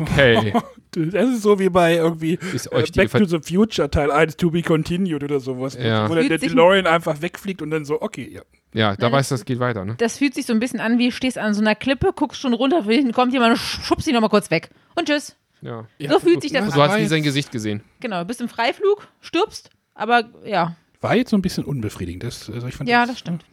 Okay. 0.00 0.54
das 0.96 1.30
ist 1.30 1.42
so 1.42 1.58
wie 1.58 1.68
bei 1.68 1.96
irgendwie 1.96 2.38
Ist 2.52 2.66
äh, 2.72 2.84
Back 2.94 3.10
to 3.10 3.24
the 3.26 3.38
Future 3.40 3.90
Teil 3.90 4.10
1 4.10 4.36
to 4.36 4.50
be 4.50 4.62
continued 4.62 5.22
oder 5.22 5.38
sowas. 5.40 5.76
Ja. 5.80 6.08
Wo 6.08 6.14
dann 6.14 6.28
der 6.28 6.38
sich- 6.38 6.48
DeLorean 6.50 6.86
einfach 6.86 7.20
wegfliegt 7.22 7.62
und 7.62 7.70
dann 7.70 7.84
so, 7.84 8.00
okay, 8.02 8.28
ja. 8.32 8.42
Ja, 8.72 8.94
da 8.96 9.10
weißt 9.10 9.30
du, 9.30 9.34
das 9.36 9.44
geht 9.46 9.58
weiter, 9.58 9.84
ne? 9.86 9.94
Das 9.98 10.18
fühlt 10.18 10.34
sich 10.34 10.44
so 10.44 10.52
ein 10.52 10.58
bisschen 10.60 10.80
an, 10.80 10.98
wie 10.98 11.06
du 11.06 11.12
stehst 11.12 11.38
an 11.38 11.54
so 11.54 11.60
einer 11.62 11.74
Klippe, 11.74 12.12
guckst 12.14 12.40
schon 12.40 12.52
runter, 12.52 12.82
hinten 12.84 13.12
kommt 13.12 13.32
jemand 13.32 13.52
und 13.52 13.58
schubst 13.58 14.06
ihn 14.06 14.12
nochmal 14.14 14.28
kurz 14.30 14.50
weg. 14.50 14.68
Und 14.94 15.06
tschüss. 15.08 15.34
Ja. 15.62 15.86
So 16.10 16.18
fühlt 16.18 16.42
sich 16.42 16.52
das 16.52 16.74
Du 16.74 16.82
hast 16.82 16.92
an. 16.92 17.00
nie 17.00 17.06
sein 17.06 17.22
Gesicht 17.22 17.50
gesehen. 17.50 17.82
Genau, 18.00 18.22
bist 18.26 18.40
im 18.42 18.48
Freiflug, 18.48 19.08
stirbst, 19.22 19.70
aber 19.94 20.24
ja. 20.44 20.76
War 21.00 21.16
jetzt 21.16 21.30
so 21.30 21.36
ein 21.38 21.42
bisschen 21.42 21.64
unbefriedigend. 21.64 22.22
Das, 22.24 22.50
also 22.50 22.66
ich 22.66 22.74
fand 22.74 22.90
Ja, 22.90 23.06
das 23.06 23.18
stimmt. 23.18 23.44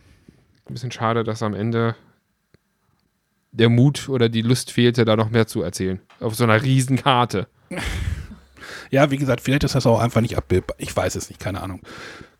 Ein 0.67 0.73
bisschen 0.73 0.91
schade, 0.91 1.23
dass 1.23 1.41
am 1.41 1.53
Ende 1.53 1.95
der 3.53 3.69
Mut 3.69 4.09
oder 4.09 4.29
die 4.29 4.41
Lust 4.41 4.71
fehlte, 4.71 5.05
da 5.05 5.15
noch 5.15 5.29
mehr 5.29 5.47
zu 5.47 5.61
erzählen. 5.61 6.01
Auf 6.19 6.35
so 6.35 6.43
einer 6.43 6.61
riesen 6.61 6.97
Karte. 6.97 7.47
Ja, 8.89 9.09
wie 9.09 9.17
gesagt, 9.17 9.41
vielleicht 9.41 9.63
ist 9.63 9.73
das 9.73 9.87
auch 9.87 9.99
einfach 9.99 10.21
nicht 10.21 10.37
abbildbar. 10.37 10.75
Ich 10.79 10.95
weiß 10.95 11.15
es 11.15 11.27
nicht, 11.27 11.39
keine 11.39 11.61
Ahnung. 11.61 11.81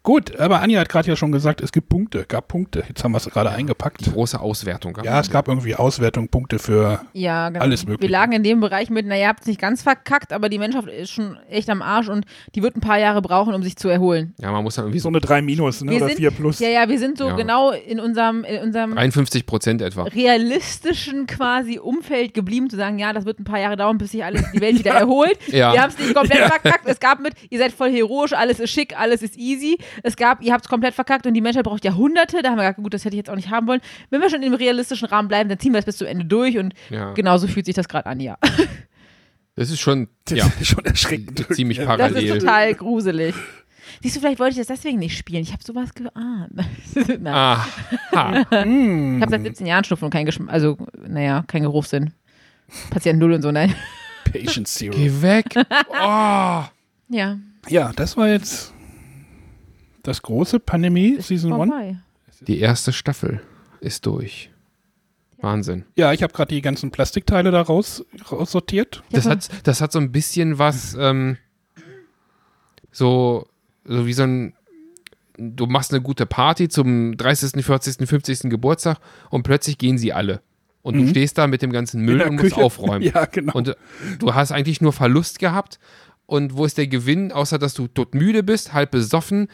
Gut, 0.05 0.37
aber 0.37 0.59
Anja 0.61 0.81
hat 0.81 0.89
gerade 0.89 1.07
ja 1.07 1.15
schon 1.15 1.31
gesagt, 1.31 1.61
es 1.61 1.71
gibt 1.71 1.87
Punkte, 1.87 2.25
gab 2.27 2.49
Punkte. 2.49 2.83
Jetzt 2.89 3.05
haben 3.05 3.13
wir 3.13 3.19
es 3.19 3.25
gerade 3.29 3.51
eingepackt. 3.51 4.03
Große 4.11 4.37
Auswertung. 4.37 4.97
Ja, 5.01 5.21
es 5.21 5.29
gab 5.31 5.47
irgendwie 5.47 5.75
Auswertung, 5.75 6.27
Punkte 6.27 6.59
für. 6.59 6.99
Ja, 7.13 7.47
genau. 7.47 7.63
Alles 7.63 7.85
Mögliche. 7.85 8.01
Wir 8.01 8.09
lagen 8.09 8.33
in 8.33 8.43
dem 8.43 8.59
Bereich 8.59 8.89
mit, 8.89 9.05
naja, 9.05 9.21
ihr 9.23 9.27
habt 9.29 9.39
es 9.41 9.45
nicht 9.47 9.61
ganz 9.61 9.81
verkackt, 9.81 10.33
aber 10.33 10.49
die 10.49 10.59
Menschheit 10.59 10.87
ist 10.87 11.11
schon 11.11 11.37
echt 11.49 11.69
am 11.69 11.81
Arsch 11.81 12.09
und 12.09 12.25
die 12.53 12.61
wird 12.61 12.75
ein 12.75 12.81
paar 12.81 12.99
Jahre 12.99 13.21
brauchen, 13.21 13.53
um 13.53 13.63
sich 13.63 13.77
zu 13.77 13.87
erholen. 13.87 14.33
Ja, 14.41 14.51
man 14.51 14.61
muss 14.65 14.75
dann 14.75 14.83
irgendwie 14.85 14.99
So 14.99 15.03
so 15.03 15.09
eine 15.09 15.21
3 15.21 15.41
minus 15.41 15.79
ne, 15.81 15.95
oder 15.95 16.07
sind- 16.07 16.17
4 16.17 16.31
plus. 16.31 16.59
Ja, 16.59 16.67
ja, 16.67 16.89
wir 16.89 16.99
sind 16.99 17.17
so 17.17 17.29
Ja. 17.29 17.35
genau 17.37 17.71
in 17.71 18.01
unserem, 18.01 18.43
in 18.43 18.61
unserem 18.61 18.91
53 18.95 19.45
Prozent 19.45 19.81
etwa. 19.81 20.03
realistischen 20.03 21.27
quasi 21.27 21.79
Umfeld 21.79 22.33
geblieben, 22.33 22.69
zu 22.69 22.75
sagen, 22.75 22.99
ja, 22.99 23.13
das 23.13 23.23
wird 23.25 23.39
ein 23.39 23.45
paar 23.45 23.59
Jahre 23.59 23.77
dauern, 23.77 23.97
bis 23.97 24.11
sich 24.11 24.23
alles 24.23 24.43
die 24.53 24.59
Welt 24.59 24.79
wieder 24.79 24.91
erholt. 24.91 25.37
Ja. 25.47 25.71
Wir 25.71 25.81
haben 25.81 25.91
es 25.91 25.99
nicht 25.99 26.13
komplett 26.13 26.39
verkackt. 26.45 26.85
Es 26.87 26.99
gab 26.99 27.21
mit, 27.21 27.33
ihr 27.49 27.59
seid 27.59 27.71
voll 27.71 27.91
heroisch, 27.91 28.33
alles 28.33 28.59
ist 28.59 28.69
schick, 28.71 28.99
alles 28.99 29.21
ist 29.21 29.37
easy. 29.37 29.77
Es 30.01 30.15
gab, 30.15 30.41
ihr 30.41 30.53
habt 30.53 30.65
es 30.65 30.69
komplett 30.69 30.93
verkackt 30.95 31.27
und 31.27 31.33
die 31.33 31.41
Menschheit 31.41 31.63
braucht 31.65 31.85
Jahrhunderte. 31.85 32.41
Da 32.41 32.49
haben 32.49 32.57
wir 32.57 32.63
gesagt, 32.63 32.77
gut, 32.81 32.93
das 32.93 33.05
hätte 33.05 33.15
ich 33.15 33.19
jetzt 33.19 33.29
auch 33.29 33.35
nicht 33.35 33.49
haben 33.51 33.67
wollen. 33.67 33.81
Wenn 34.09 34.21
wir 34.21 34.29
schon 34.29 34.41
im 34.43 34.53
realistischen 34.53 35.07
Rahmen 35.07 35.27
bleiben, 35.27 35.49
dann 35.49 35.59
ziehen 35.59 35.73
wir 35.73 35.79
es 35.79 35.85
bis 35.85 35.97
zum 35.97 36.07
Ende 36.07 36.25
durch 36.25 36.57
und 36.57 36.73
Ja. 36.89 37.13
genauso 37.13 37.47
fühlt 37.47 37.65
sich 37.65 37.75
das 37.75 37.87
gerade 37.87 38.05
an, 38.07 38.19
ja. 38.19 38.37
Das 39.55 39.69
ist 39.69 39.79
schon 39.79 40.07
Das 40.25 40.37
ja, 40.37 40.45
ist 40.59 40.67
schon 40.67 40.85
erschreckend. 40.85 41.45
ziemlich 41.53 41.77
Ja. 41.77 41.85
Das 41.97 42.11
parallel. 42.11 42.23
ist 42.35 42.39
total 42.41 42.73
gruselig. 42.73 43.35
Siehst 44.01 44.15
du, 44.15 44.19
vielleicht 44.21 44.39
wollte 44.39 44.53
ich 44.53 44.57
das 44.57 44.67
deswegen 44.67 44.97
nicht 44.97 45.17
spielen. 45.17 45.43
Ich 45.43 45.51
habe 45.51 45.63
sowas 45.63 45.93
geahnt. 45.93 46.51
Nein. 46.95 47.27
Ah, 47.27 47.65
ha. 48.13 48.39
Ich 48.51 49.21
habe 49.21 49.27
seit 49.29 49.43
17 49.43 49.67
Jahren 49.67 49.83
Schnupfen 49.83 50.05
und 50.05 50.11
kein 50.11 50.25
Geschmack, 50.25 50.51
also, 50.51 50.77
naja, 51.07 51.43
kein 51.47 51.61
Geruchssinn. 51.63 52.11
Patient 52.89 53.19
Null 53.19 53.33
und 53.33 53.41
so, 53.43 53.51
nein. 53.51 53.75
Patient 54.31 54.67
Zero. 54.67 54.95
Geh 54.95 55.11
weg. 55.21 55.45
Oh. 55.89 56.63
Ja, 57.09 57.37
Ja, 57.67 57.91
das 57.95 58.17
war 58.17 58.29
jetzt 58.29 58.72
das 60.03 60.21
große 60.21 60.59
Pandemie 60.59 61.17
Season 61.21 61.51
1. 61.53 61.69
vorbei. 61.69 61.97
Die 62.41 62.59
erste 62.59 62.93
Staffel 62.93 63.41
ist 63.79 64.05
durch. 64.05 64.49
Wahnsinn. 65.39 65.83
Ja, 65.95 66.13
ich 66.13 66.23
habe 66.23 66.31
gerade 66.31 66.53
die 66.55 66.61
ganzen 66.61 66.91
Plastikteile 66.91 67.51
da 67.51 67.61
raus, 67.61 68.05
raussortiert. 68.31 69.03
Das 69.11 69.25
hat, 69.25 69.49
das 69.63 69.81
hat 69.81 69.91
so 69.91 69.99
ein 69.99 70.11
bisschen 70.11 70.57
was, 70.57 70.95
ähm, 70.97 71.37
so, 72.91 73.47
so 73.85 74.05
wie 74.05 74.13
so 74.13 74.23
ein, 74.23 74.53
du 75.37 75.65
machst 75.65 75.91
eine 75.91 76.01
gute 76.01 76.25
Party 76.25 76.69
zum 76.69 77.17
30., 77.17 77.63
40., 77.65 78.07
50. 78.07 78.49
Geburtstag 78.49 78.99
und 79.29 79.43
plötzlich 79.43 79.77
gehen 79.77 79.97
sie 79.97 80.13
alle. 80.13 80.41
Und 80.81 80.95
du 80.95 81.01
Mhm. 81.03 81.09
stehst 81.09 81.37
da 81.37 81.47
mit 81.47 81.61
dem 81.61 81.71
ganzen 81.71 82.01
Müll 82.01 82.21
und 82.21 82.35
musst 82.35 82.55
Küche. 82.55 82.61
aufräumen. 82.63 83.01
Ja, 83.01 83.25
genau. 83.25 83.53
Und 83.53 83.69
äh, 83.69 83.75
du 84.19 84.33
hast 84.33 84.51
eigentlich 84.51 84.81
nur 84.81 84.93
Verlust 84.93 85.39
gehabt. 85.39 85.79
Und 86.25 86.55
wo 86.55 86.63
ist 86.65 86.77
der 86.77 86.87
Gewinn, 86.87 87.31
außer 87.33 87.59
dass 87.59 87.73
du 87.73 87.87
todmüde 87.87 88.43
bist, 88.43 88.71
halb 88.73 88.91
besoffen, 88.91 89.47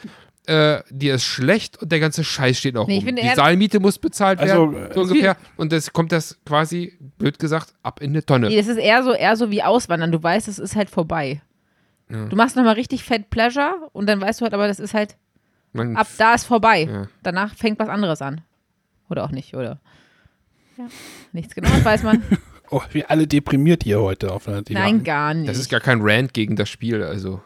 äh, 0.50 0.84
dir 0.90 1.16
ist 1.16 1.24
schlecht 1.24 1.78
und 1.82 1.92
der 1.92 2.00
ganze 2.00 2.24
Scheiß 2.24 2.58
steht 2.58 2.76
auch 2.76 2.88
Nee, 2.88 3.04
rum. 3.06 3.16
Die 3.16 3.30
Saalmiete 3.36 3.80
muss 3.80 4.00
bezahlt 4.00 4.40
Also, 4.40 4.72
werden, 4.74 4.92
äh, 4.92 4.94
so 4.94 5.02
ungefähr. 5.02 5.38
Und 5.56 5.72
das 5.72 5.94
kommt 5.94 6.12
das 6.12 6.38
quasi, 6.46 6.98
blöd 7.18 7.38
gesagt, 7.40 7.74
ab 7.84 8.02
in 8.02 8.10
eine 8.12 8.26
Tonne. 8.26 8.48
Nee, 8.50 8.58
das 8.58 8.68
ist 8.68 8.78
eher 8.78 9.04
so, 9.04 9.14
eher 9.14 9.36
so 9.36 9.52
wie 9.52 9.62
Auswandern. 9.64 10.12
Du 10.12 10.22
weißt, 10.22 10.48
es 10.48 10.60
ist 10.60 10.76
halt 10.76 10.90
vorbei. 10.90 11.42
Ja. 12.10 12.26
Du 12.26 12.36
machst 12.36 12.56
nochmal 12.56 12.74
richtig 12.74 13.04
fett 13.04 13.30
Pleasure 13.30 13.90
und 13.94 14.08
dann 14.10 14.20
weißt 14.20 14.42
du 14.42 14.44
halt, 14.46 14.54
aber 14.54 14.68
das 14.68 14.80
ist 14.80 14.94
halt, 14.96 15.16
Man, 15.74 15.96
ab 15.96 16.08
da 16.18 16.34
ist 16.34 16.46
vorbei. 16.46 16.84
Ja. 16.92 17.08
Danach 17.22 17.54
fängt 17.54 17.78
was 17.80 17.90
anderes 17.90 18.22
an. 18.22 18.42
Oder 19.10 19.24
auch 19.24 19.32
nicht, 19.32 19.54
oder? 19.54 19.80
Ja. 20.78 20.88
Nichts 21.32 21.54
genaues 21.56 21.86
weiß 21.86 22.04
man. 22.04 22.24
Oh, 22.72 22.84
wir 22.92 23.10
alle 23.10 23.26
deprimiert 23.26 23.84
hier 23.84 24.00
heute 24.00 24.32
auf 24.32 24.48
einer 24.48 24.62
Nein, 24.70 25.04
gar 25.04 25.34
nicht. 25.34 25.50
Das 25.50 25.58
ist 25.58 25.72
gar 25.72 25.80
kein 25.80 26.02
Rant 26.04 26.36
gegen 26.36 26.56
das 26.56 26.70
Spiel, 26.70 27.02
also 27.02 27.42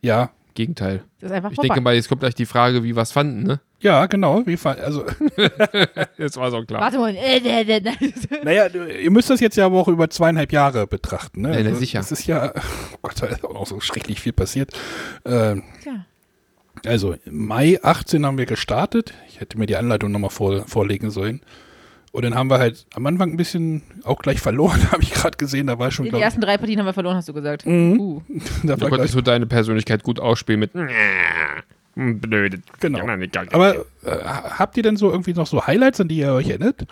Ja, 0.00 0.30
Gegenteil. 0.60 1.02
Das 1.20 1.30
ist 1.30 1.34
einfach 1.36 1.50
Ich 1.50 1.56
vorbei. 1.56 1.68
denke 1.68 1.80
mal, 1.80 1.94
jetzt 1.94 2.08
kommt 2.08 2.20
gleich 2.20 2.34
die 2.34 2.44
Frage, 2.44 2.84
wie 2.84 2.94
wir 2.94 3.00
es 3.00 3.12
fanden, 3.12 3.44
ne? 3.44 3.60
ja, 3.80 4.04
genau. 4.04 4.46
Wie, 4.46 4.58
also, 4.62 5.06
Das 6.18 6.36
war 6.36 6.50
so 6.50 6.62
klar. 6.64 6.82
Warte 6.82 6.98
mal. 6.98 7.16
Äh, 7.16 7.38
äh, 7.38 7.78
äh, 7.78 7.82
naja, 8.44 8.66
ihr 8.66 9.10
müsst 9.10 9.30
das 9.30 9.40
jetzt 9.40 9.56
ja 9.56 9.64
aber 9.64 9.78
auch 9.78 9.88
über 9.88 10.10
zweieinhalb 10.10 10.52
Jahre 10.52 10.86
betrachten. 10.86 11.40
Ne? 11.40 11.52
Ja, 11.54 11.62
na, 11.62 11.68
Also, 11.68 11.80
sicher. 11.80 11.98
Das 12.00 12.12
ist 12.12 12.26
ja, 12.26 12.52
oh 12.92 12.98
Gott, 13.00 13.22
da 13.22 13.26
ist 13.26 13.42
auch 13.42 13.66
so 13.66 13.80
schrecklich 13.80 14.20
viel 14.20 14.32
passiert. 14.34 14.72
Ähm, 15.24 15.62
Tja. 15.82 16.04
Also 16.86 17.16
Mai 17.24 17.78
18 17.82 18.24
haben 18.26 18.38
wir 18.38 18.46
gestartet. 18.46 19.14
Ich 19.28 19.40
hätte 19.40 19.58
mir 19.58 19.66
die 19.66 19.76
Anleitung 19.76 20.12
nochmal 20.12 20.30
vor, 20.30 20.66
vorlegen 20.66 21.10
sollen. 21.10 21.40
Und 22.12 22.24
dann 22.24 22.34
haben 22.34 22.50
wir 22.50 22.58
halt 22.58 22.86
am 22.94 23.06
Anfang 23.06 23.30
ein 23.30 23.36
bisschen 23.36 23.82
auch 24.04 24.20
gleich 24.20 24.40
verloren, 24.40 24.80
habe 24.92 25.02
ich 25.02 25.12
gerade 25.12 25.36
gesehen. 25.36 25.68
Da 25.68 25.78
war 25.78 25.90
schon, 25.90 26.06
Die 26.06 26.12
ersten 26.12 26.40
drei 26.40 26.56
Partien 26.56 26.78
haben 26.78 26.86
wir 26.86 26.92
verloren, 26.92 27.16
hast 27.16 27.28
du 27.28 27.32
gesagt. 27.32 27.66
Mhm. 27.66 28.00
Uh. 28.00 28.22
ich, 28.28 28.42
da 28.64 28.76
Du 28.76 28.88
konntest 28.88 29.12
gleich, 29.12 29.12
du 29.12 29.20
deine 29.22 29.46
Persönlichkeit 29.46 30.02
gut 30.02 30.18
ausspielen 30.18 30.60
mit 30.60 30.72
blöde. 31.94 32.60
Genau. 32.80 33.04
Geil. 33.04 33.48
aber 33.52 33.76
äh, 34.04 34.24
habt 34.24 34.76
ihr 34.76 34.82
denn 34.82 34.96
so 34.96 35.10
irgendwie 35.10 35.34
noch 35.34 35.46
so 35.46 35.66
Highlights, 35.66 36.00
an 36.00 36.08
die 36.08 36.18
ihr 36.18 36.32
euch 36.32 36.48
erinnert? 36.48 36.86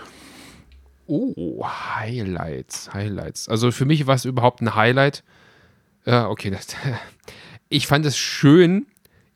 Oh, 1.06 1.64
Highlights, 1.64 2.92
Highlights. 2.92 3.48
Also 3.48 3.70
für 3.70 3.86
mich 3.86 4.06
war 4.06 4.14
es 4.14 4.24
überhaupt 4.24 4.60
ein 4.60 4.74
Highlight. 4.74 5.24
Ja, 6.04 6.28
okay, 6.28 6.50
das, 6.50 6.66
ich 7.68 7.86
fand 7.86 8.04
es 8.06 8.18
schön, 8.18 8.86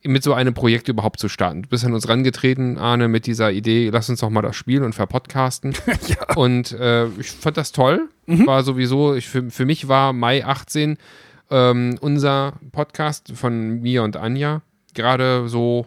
mit 0.04 0.22
so 0.22 0.34
einem 0.34 0.54
Projekt 0.54 0.88
überhaupt 0.88 1.20
zu 1.20 1.28
starten. 1.28 1.62
Du 1.62 1.68
bist 1.68 1.84
an 1.84 1.94
uns 1.94 2.08
rangetreten, 2.08 2.78
Arne, 2.78 3.08
mit 3.08 3.26
dieser 3.26 3.52
Idee, 3.52 3.90
lass 3.90 4.10
uns 4.10 4.20
doch 4.20 4.30
mal 4.30 4.42
das 4.42 4.56
spielen 4.56 4.82
und 4.82 4.94
verpodcasten. 4.94 5.74
ja. 6.08 6.34
Und 6.34 6.72
äh, 6.72 7.06
ich 7.18 7.30
fand 7.30 7.56
das 7.56 7.72
toll. 7.72 8.08
War 8.26 8.62
sowieso, 8.62 9.14
ich, 9.14 9.28
für, 9.28 9.50
für 9.50 9.66
mich 9.66 9.88
war 9.88 10.12
Mai 10.12 10.44
18 10.44 10.96
ähm, 11.50 11.98
unser 12.00 12.54
Podcast 12.72 13.32
von 13.34 13.80
mir 13.80 14.02
und 14.02 14.16
Anja 14.16 14.62
gerade 14.94 15.48
so, 15.48 15.86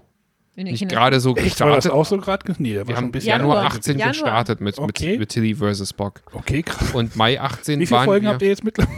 nicht 0.63 0.88
gerade 0.89 1.19
so 1.19 1.35
Echt, 1.35 1.59
war 1.59 1.67
das 1.67 1.75
gestartet. 1.83 1.91
auch 1.91 2.05
so 2.05 2.17
gerade? 2.17 2.55
Nee, 2.57 2.81
Wir 2.85 2.95
haben 2.95 3.12
bisschen 3.12 3.27
Januar 3.29 3.55
Januar. 3.57 3.74
18 3.75 3.97
Januar. 4.00 4.12
gestartet 4.13 4.62
mit, 4.62 4.77
Okay. 4.79 5.12
mit, 5.12 5.19
mit 5.19 5.29
Tilly 5.29 5.55
vs. 5.55 5.89
Spock. 5.89 6.21
Okay, 6.33 6.63
krass. 6.63 6.91
Und 6.93 7.15
Mai 7.15 7.39
18 7.39 7.79
Wie 7.79 7.85
viele 7.85 7.97
waren 8.00 8.05
Folgen 8.05 8.25
wir, 8.25 8.31
habt 8.31 8.41
ihr 8.41 8.47
jetzt 8.50 8.63
mittlerweile? 8.63 8.95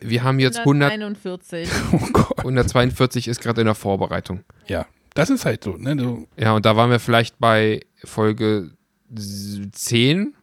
wir 0.00 0.22
haben 0.22 0.38
jetzt 0.38 0.58
100, 0.60 0.92
141. 0.92 1.68
Oh 1.92 1.98
Gott. 2.12 2.38
142 2.38 3.28
ist 3.28 3.40
gerade 3.40 3.60
in 3.62 3.66
der 3.66 3.74
Vorbereitung. 3.74 4.40
Ja, 4.68 4.86
das 5.14 5.30
ist 5.30 5.44
halt 5.44 5.64
so. 5.64 5.76
Ne? 5.76 5.96
Du, 5.96 6.26
Ja, 6.36 6.52
und 6.54 6.64
da 6.66 6.76
waren 6.76 6.90
wir 6.90 7.00
vielleicht 7.00 7.38
bei 7.38 7.80
Folge 8.04 8.70
10, 9.72 10.34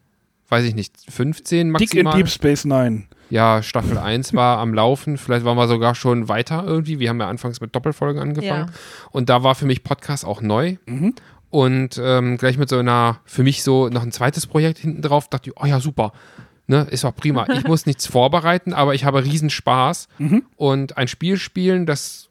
weiß 0.50 0.66
ich 0.66 0.76
nicht, 0.76 0.94
15 1.10 1.74
Dick 1.74 1.94
in 1.96 2.04
maximal. 2.04 2.18
Deep 2.18 2.30
Space 2.30 2.66
Nine. 2.66 3.08
Ja, 3.30 3.62
Staffel 3.62 3.98
1 3.98 4.34
war 4.34 4.58
am 4.58 4.74
Laufen. 4.74 5.18
Vielleicht 5.18 5.46
waren 5.46 5.58
wir 5.58 5.68
sogar 5.68 5.96
schon 5.96 6.28
weiter 6.28 6.64
irgendwie. 6.66 7.00
Wir 7.00 7.10
haben 7.10 7.20
ja 7.20 7.28
anfangs 7.28 7.62
mit 7.62 7.76
Doppelfolgen 7.76 8.22
angefangen. 8.22 8.68
Ja. 8.68 9.10
Und 9.12 9.30
da 9.30 9.44
war 9.44 9.56
für 9.56 9.66
mich 9.66 9.84
Podcast 9.84 10.26
auch 10.26 10.42
neu. 10.42 10.78
Mhm. 10.86 11.14
Und 11.50 12.00
ähm, 12.04 12.38
gleich 12.38 12.58
mit 12.58 12.70
so 12.70 12.78
einer, 12.78 13.20
für 13.26 13.44
mich 13.44 13.64
so 13.64 13.90
noch 13.90 14.04
ein 14.04 14.12
zweites 14.12 14.46
Projekt 14.46 14.80
hinten 14.80 15.02
drauf, 15.02 15.30
dachte 15.30 15.50
ich, 15.50 15.58
oh 15.62 15.66
ja, 15.66 15.80
super. 15.80 16.12
Ne, 16.68 16.86
ist 16.92 17.04
auch 17.04 17.16
prima. 17.16 17.48
Ich 17.52 17.64
muss 17.68 17.88
nichts 17.88 18.06
vorbereiten, 18.06 18.74
aber 18.74 18.94
ich 18.94 19.04
habe 19.04 19.24
riesen 19.24 19.50
Spaß. 19.50 20.08
Mhm. 20.20 20.44
Und 20.56 20.98
ein 20.98 21.08
Spiel 21.08 21.38
spielen, 21.38 21.88
das 21.88 22.29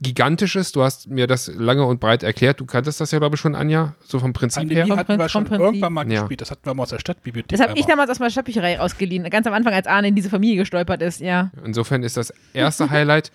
gigantisch 0.00 0.56
ist. 0.56 0.76
Du 0.76 0.82
hast 0.82 1.08
mir 1.08 1.26
das 1.26 1.48
lange 1.48 1.84
und 1.84 1.98
breit 2.00 2.22
erklärt. 2.22 2.60
Du 2.60 2.66
kanntest 2.66 3.00
das 3.00 3.10
ja, 3.10 3.18
glaube 3.18 3.34
ich, 3.36 3.40
schon, 3.40 3.54
Anja, 3.54 3.94
so 4.04 4.18
vom 4.20 4.32
Prinzip 4.32 4.62
Pandemie 4.68 4.88
her. 4.90 4.96
hatten 4.96 5.18
wir 5.18 5.28
schon 5.28 5.44
Prinzip. 5.44 5.64
irgendwann 5.64 5.92
mal 5.92 6.10
Ja. 6.10 6.20
gespielt. 6.22 6.40
Das 6.40 6.50
hatten 6.50 6.64
wir 6.64 6.74
mal 6.74 6.84
aus 6.84 6.90
der 6.90 6.98
Stadtbibliothek. 7.00 7.48
Das 7.58 7.60
habe 7.66 7.78
ich 7.78 7.86
damals 7.86 8.10
aus 8.10 8.18
meiner 8.18 8.30
Stadtbücherei 8.30 8.78
ausgeliehen. 8.80 9.28
Ganz 9.30 9.46
am 9.46 9.52
Anfang, 9.52 9.72
als 9.72 9.86
Arne 9.86 10.08
in 10.08 10.14
diese 10.14 10.30
Familie 10.30 10.56
gestolpert 10.58 11.02
ist, 11.02 11.20
ja. 11.20 11.50
Insofern 11.64 12.02
ist 12.02 12.16
das 12.16 12.32
erste 12.52 12.90
Highlight, 12.90 13.32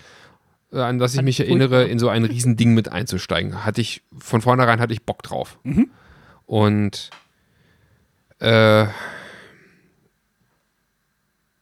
äh, 0.72 0.79
an 0.79 1.00
das 1.00 1.15
ich 1.15 1.22
mich 1.22 1.39
ich 1.39 1.48
erinnere, 1.48 1.86
in 1.86 2.00
so 2.00 2.10
ein 2.10 2.24
Riesending 2.25 2.74
mit 2.74 2.91
einzusteigen. 2.91 3.65
Hatte 3.65 3.81
ich, 3.81 4.01
von 4.17 4.41
vornherein 4.41 4.79
hatte 4.79 4.93
ich 4.93 5.03
Bock 5.03 5.24
drauf. 5.24 5.60
Mhm. 5.63 5.89
Und 6.46 7.10
äh, 8.39 8.86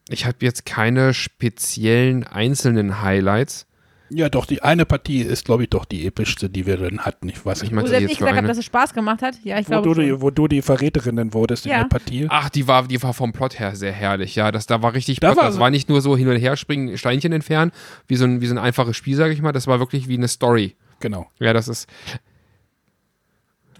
ich 0.09 0.25
habe 0.25 0.37
jetzt 0.41 0.65
keine 0.65 1.13
speziellen 1.13 2.25
einzelnen 2.25 3.01
Highlights. 3.01 3.66
Ja, 4.09 4.29
doch, 4.29 4.45
die 4.45 4.61
eine 4.63 4.85
Partie 4.85 5.21
ist, 5.21 5.45
glaube 5.45 5.63
ich, 5.63 5.69
doch 5.69 5.85
die 5.85 6.05
epischste, 6.05 6.49
die 6.49 6.65
wir 6.65 6.77
dann 6.77 6.99
hatten. 6.99 7.27
Ich 7.29 7.45
weiß 7.45 7.63
Ich 7.63 7.71
nicht, 7.71 7.79
Also 7.81 7.93
jetzt 7.93 8.03
ich 8.03 8.09
für 8.17 8.19
gesagt 8.19 8.37
habe, 8.37 8.47
dass 8.47 8.57
es 8.57 8.65
Spaß 8.65 8.93
gemacht 8.93 9.21
hat. 9.21 9.35
Ja, 9.43 9.59
ich 9.59 9.65
wo, 9.67 9.71
glaube 9.81 9.93
du 9.93 10.01
die, 10.01 10.21
wo 10.21 10.29
du 10.29 10.47
die 10.47 10.61
Verräterin 10.61 11.33
wurdest 11.33 11.65
Ja. 11.65 11.75
in 11.75 11.79
der 11.81 11.87
Partie. 11.89 12.25
Ach, 12.29 12.49
die 12.49 12.67
war, 12.67 12.87
die 12.87 13.01
war 13.03 13.13
vom 13.13 13.33
Plot 13.33 13.59
her 13.59 13.75
sehr 13.75 13.91
herrlich. 13.91 14.35
Ja, 14.35 14.51
das, 14.51 14.65
da 14.65 14.81
war 14.81 14.93
richtig 14.93 15.19
Da 15.19 15.31
Plot. 15.31 15.37
war 15.43 15.49
das 15.49 15.59
war 15.59 15.69
nicht 15.69 15.89
nur 15.89 16.01
so 16.01 16.15
hin 16.15 16.27
und 16.29 16.37
her 16.37 16.55
springen, 16.55 16.97
Steinchen 16.97 17.33
entfernen, 17.33 17.71
wie 18.07 18.15
so 18.15 18.25
ein, 18.25 18.39
wie 18.41 18.47
so 18.47 18.53
ein 18.55 18.59
einfaches 18.59 18.95
Spiel, 18.95 19.15
sage 19.15 19.33
ich 19.33 19.41
mal. 19.41 19.51
Das 19.51 19.67
war 19.67 19.79
wirklich 19.79 20.07
wie 20.07 20.15
eine 20.17 20.27
Story. 20.27 20.75
Genau. 20.99 21.27
Ja, 21.39 21.53
das 21.53 21.67
ist, 21.67 21.87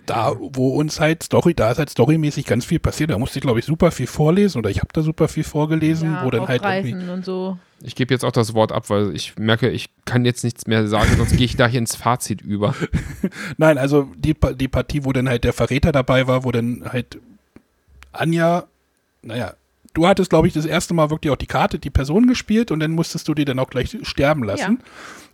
Da, 0.08 0.36
wo 0.40 0.70
uns 0.70 1.00
halt 1.00 1.22
Story, 1.22 1.54
da 1.54 1.72
ist 1.72 1.78
halt 1.78 1.90
storymäßig 1.90 2.46
ganz 2.46 2.66
viel 2.66 2.80
passiert. 2.80 3.12
Da 3.12 3.20
musste 3.20 3.38
ich, 3.38 3.44
glaube 3.44 3.60
ich, 3.60 3.66
super 3.66 3.92
viel 3.92 4.08
vorlesen 4.08 4.58
oder 4.58 4.70
ich 4.70 4.80
habe 4.80 4.90
da 4.94 5.02
super 5.04 5.28
viel 5.28 5.44
vorgelesen, 5.44 6.14
ja, 6.14 6.26
wo 6.26 6.32
dann 6.32 6.48
halt 6.48 6.64
irgendwie. 6.64 7.12
und 7.12 7.24
so. 7.24 7.58
Ich 7.84 7.94
gebe 7.94 8.14
jetzt 8.14 8.24
auch 8.24 8.32
das 8.32 8.54
Wort 8.56 8.72
ab, 8.72 8.90
weil 8.90 9.16
ich 9.16 9.38
merke, 9.38 9.70
ich 9.70 9.90
kann 10.06 10.26
jetzt 10.26 10.44
nichts 10.44 10.66
mehr 10.66 10.88
sagen, 10.88 11.16
sonst 11.18 11.38
gehe 11.38 11.46
ich 11.46 11.56
da 11.56 11.68
hier 11.68 11.80
ins 11.80 11.96
Fazit 11.96 12.42
über. 12.42 12.74
Nein, 13.58 13.78
also 13.78 14.10
die, 14.16 14.36
die 14.56 14.68
Partie, 14.68 15.06
wo 15.06 15.14
dann 15.14 15.30
halt 15.30 15.44
der 15.44 15.54
Verräter 15.54 15.92
dabei 15.92 16.26
war, 16.26 16.44
wo 16.44 16.52
dann 16.52 16.84
halt 16.92 17.20
Anja, 18.14 18.64
naja, 19.22 19.54
du 19.94 20.08
hattest, 20.08 20.30
glaube 20.30 20.48
ich, 20.48 20.54
das 20.54 20.66
erste 20.66 20.94
Mal 20.94 21.10
wirklich 21.10 21.32
auch 21.32 21.38
die 21.38 21.48
Karte, 21.48 21.80
die 21.80 21.90
Person 21.90 22.28
gespielt 22.28 22.72
und 22.72 22.80
dann 22.80 22.92
musstest 22.92 23.28
du 23.28 23.34
die 23.34 23.46
dann 23.46 23.60
auch 23.60 23.70
gleich 23.70 23.96
sterben 24.04 24.44
lassen. 24.44 24.80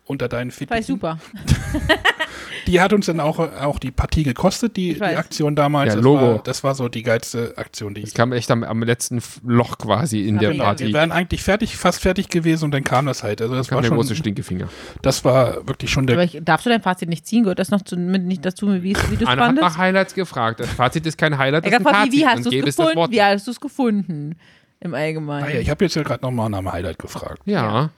Unter 0.05 0.27
deinen 0.27 0.49
ich 0.49 0.55
Fittichen. 0.55 0.83
super. 0.83 1.17
Die 2.67 2.79
hat 2.79 2.93
uns 2.93 3.07
dann 3.07 3.19
auch, 3.19 3.39
auch 3.39 3.77
die 3.77 3.91
Partie 3.91 4.23
gekostet, 4.23 4.77
die, 4.77 4.93
die. 4.93 5.01
Aktion 5.01 5.53
damals. 5.55 5.89
Ja, 5.89 5.95
das, 5.95 6.03
Logo. 6.03 6.21
War, 6.35 6.39
das 6.43 6.63
war 6.63 6.75
so 6.75 6.87
die 6.87 7.03
geilste 7.03 7.53
Aktion, 7.57 7.93
die 7.93 8.03
Es 8.03 8.09
ich. 8.09 8.15
kam 8.15 8.31
echt 8.31 8.49
am, 8.51 8.63
am 8.63 8.81
letzten 8.83 9.21
Loch 9.45 9.77
quasi 9.77 10.21
in 10.27 10.39
der 10.39 10.51
Wir 10.51 10.59
Party. 10.63 10.93
wären 10.93 11.11
eigentlich 11.11 11.43
fertig, 11.43 11.75
fast 11.75 12.01
fertig 12.01 12.29
gewesen 12.29 12.65
und 12.65 12.71
dann 12.71 12.83
kam 12.85 13.05
das 13.05 13.21
halt. 13.21 13.41
Also 13.41 13.53
das 13.55 13.67
kam 13.67 13.75
war 13.77 13.81
der 13.81 13.89
schon, 13.89 13.97
große 13.97 14.15
Stinkefinger. 14.15 14.69
das 15.01 15.25
war 15.25 15.67
wirklich 15.67 15.91
schon 15.91 16.07
der 16.07 16.15
Aber 16.15 16.23
ich, 16.23 16.39
darfst 16.41 16.65
du 16.65 16.69
dein 16.69 16.81
Fazit 16.81 17.09
nicht 17.09 17.27
ziehen? 17.27 17.43
Gehört 17.43 17.59
das 17.59 17.69
noch 17.69 17.81
zu, 17.81 17.97
mit, 17.97 18.23
nicht 18.23 18.45
dazu, 18.45 18.71
wie, 18.81 18.95
wie 19.09 19.17
du 19.17 19.25
es 19.25 19.29
hat 19.29 19.37
nach 19.39 19.45
fandest? 19.47 19.77
Highlights 19.77 20.13
gefragt. 20.13 20.61
Das 20.61 20.69
Fazit 20.69 21.05
ist 21.05 21.17
kein 21.17 21.37
Highlight, 21.37 21.65
das 21.65 21.73
ist 21.73 21.79
ein 21.79 21.85
wie, 21.85 21.89
Fazit. 21.91 22.11
wie 22.13 22.25
hast 22.25 22.37
Und 22.37 22.53
du 22.53 22.59
es 22.59 22.75
das 22.75 22.87
gefunden? 22.87 23.11
Wie 23.11 23.21
hast 23.21 23.47
du 23.47 23.51
es 23.51 23.59
gefunden? 23.59 24.35
Im 24.79 24.93
Allgemeinen. 24.93 25.45
Ah 25.47 25.49
ja, 25.49 25.59
ich 25.59 25.69
habe 25.69 25.83
jetzt 25.83 25.95
ja 25.95 26.03
gerade 26.03 26.23
nochmal 26.23 26.49
nach 26.49 26.59
einem 26.59 26.71
Highlight 26.71 26.99
gefragt. 26.99 27.41
Ja. 27.45 27.63
Ja, 27.83 27.89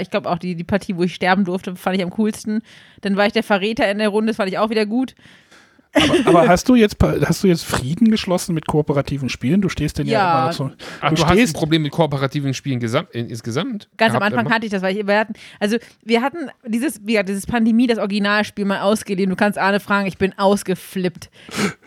ich 0.00 0.10
glaube 0.10 0.30
auch 0.30 0.38
die, 0.38 0.54
die 0.54 0.64
Partie, 0.64 0.96
wo 0.96 1.02
ich 1.02 1.14
sterben 1.14 1.44
durfte, 1.44 1.76
fand 1.76 1.96
ich 1.96 2.02
am 2.02 2.10
coolsten. 2.10 2.62
Dann 3.02 3.16
war 3.16 3.26
ich 3.26 3.32
der 3.32 3.42
Verräter 3.42 3.90
in 3.90 3.98
der 3.98 4.08
Runde, 4.08 4.28
das 4.28 4.36
fand 4.36 4.50
ich 4.50 4.58
auch 4.58 4.70
wieder 4.70 4.86
gut. 4.86 5.14
Aber, 5.96 6.14
aber 6.40 6.48
hast 6.48 6.68
du 6.68 6.74
jetzt 6.74 6.96
hast 7.00 7.44
du 7.44 7.46
jetzt 7.46 7.64
Frieden 7.64 8.10
geschlossen 8.10 8.52
mit 8.52 8.66
kooperativen 8.66 9.28
Spielen? 9.28 9.60
Du 9.60 9.68
stehst 9.68 9.96
denn 9.96 10.08
ja, 10.08 10.12
Ja. 10.18 10.32
immer 10.38 10.46
noch 10.48 10.52
so. 10.52 10.70
Ach, 11.00 11.10
du 11.10 11.14
du, 11.14 11.24
hast 11.24 11.38
ein 11.38 11.52
Problem 11.52 11.82
mit 11.82 11.92
kooperativen 11.92 12.52
Spielen 12.52 12.80
gesam 12.80 13.06
in, 13.12 13.28
insgesamt? 13.28 13.88
Ganz 13.96 14.12
am 14.12 14.18
gehabt 14.18 14.32
Anfang 14.32 14.46
immer? 14.46 14.54
hatte 14.56 14.66
ich 14.66 14.72
das, 14.72 14.82
weil 14.82 14.96
ich, 14.96 15.06
wir 15.06 15.16
hatten, 15.16 15.34
also 15.60 15.76
wir 16.02 16.20
hatten 16.20 16.50
dieses, 16.66 17.00
gesagt, 17.06 17.28
dieses 17.28 17.46
Pandemie, 17.46 17.86
das 17.86 17.98
Originalspiel 17.98 18.64
mal 18.64 18.80
ausgeliehen. 18.80 19.30
Du 19.30 19.36
kannst 19.36 19.56
Arne 19.56 19.78
fragen, 19.78 20.08
ich 20.08 20.18
bin 20.18 20.36
ausgeflippt. 20.36 21.30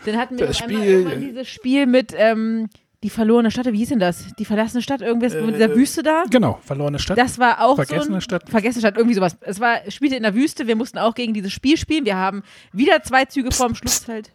Dann 0.06 0.16
hatten 0.16 0.38
wir 0.38 0.46
Das 0.46 0.56
Spiel- 0.56 1.04
dieses 1.20 1.46
Spiel 1.48 1.84
mit 1.84 2.14
ähm, 2.16 2.70
die 3.04 3.10
verlorene 3.10 3.50
Stadt, 3.50 3.66
wie 3.72 3.78
hieß 3.78 3.90
denn 3.90 4.00
das? 4.00 4.24
Die 4.38 4.44
verlassene 4.44 4.82
Stadt, 4.82 5.02
irgendwas 5.02 5.32
mit 5.34 5.54
dieser 5.54 5.70
Äh, 5.70 5.76
Wüste 5.76 6.02
da? 6.02 6.24
genau, 6.30 6.58
verlorene 6.64 6.98
Stadt. 6.98 7.16
Das 7.16 7.38
war 7.38 7.60
auch 7.64 7.76
so 7.76 7.84
Vergessene 7.84 8.16
ein, 8.16 8.20
Stadt. 8.20 8.48
Vergessene 8.50 8.80
Stadt, 8.80 8.96
irgendwie 8.96 9.14
sowas. 9.14 9.36
Es 9.40 9.60
war, 9.60 9.78
spielte 9.88 10.16
in 10.16 10.24
der 10.24 10.34
Wüste, 10.34 10.66
wir 10.66 10.74
mussten 10.74 10.98
auch 10.98 11.14
gegen 11.14 11.32
dieses 11.32 11.52
Spiel 11.52 11.76
spielen. 11.76 12.04
Wir 12.04 12.16
haben 12.16 12.42
wieder 12.72 13.02
zwei 13.04 13.24
Züge 13.24 13.52
vorm 13.52 13.74
Schlussfeld. 13.76 14.32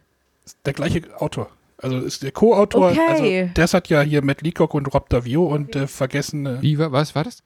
der 0.64 0.72
gleiche 0.72 1.02
Autor. 1.20 1.50
Also 1.78 1.98
ist 1.98 2.22
der 2.22 2.32
Co-Autor. 2.32 2.92
Okay. 2.92 3.00
Also 3.42 3.50
das 3.54 3.74
hat 3.74 3.88
ja 3.88 4.00
hier 4.00 4.22
Matt 4.24 4.40
Leacock 4.40 4.72
und 4.72 4.86
Rob 4.94 5.10
Davio 5.10 5.44
und 5.44 5.76
äh, 5.76 5.86
vergessene. 5.86 6.62
Wie, 6.62 6.78
wa- 6.78 6.90
was 6.92 7.14
war 7.14 7.24
das? 7.24 7.42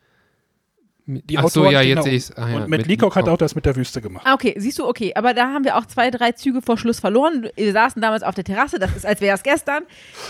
Die 1.11 1.39
Ach 1.39 1.49
so, 1.49 1.65
ja, 1.71 1.81
genau. 1.83 1.95
jetzt 1.95 2.05
sehe 2.05 2.13
ich 2.13 2.23
es. 2.25 2.37
Ah, 2.37 2.49
ja, 2.51 2.55
und 2.57 2.61
Matt 2.69 2.81
mit 2.81 2.87
Leacock 2.87 3.17
hat 3.17 3.29
auch 3.31 3.39
das 3.39 3.55
mit 3.55 3.65
der 3.65 3.75
Wüste 3.77 4.03
gemacht. 4.03 4.27
Ah, 4.27 4.35
okay, 4.35 4.55
siehst 4.59 4.79
du, 4.79 4.87
okay. 4.87 5.15
Aber 5.15 5.33
da 5.33 5.49
haben 5.55 5.65
wir 5.65 5.79
auch 5.79 5.87
zwei, 5.87 6.11
drei 6.11 6.33
Züge 6.33 6.61
vor 6.61 6.77
Schluss 6.77 7.01
verloren. 7.01 7.49
Wir 7.57 7.73
saßen 7.73 8.03
damals 8.03 8.23
auf 8.23 8.35
der 8.35 8.45
Terrasse, 8.45 8.79
das 8.79 8.95
ist, 8.95 9.07
als 9.07 9.23
wäre 9.23 9.35
es 9.35 9.43
gestern. 9.43 9.85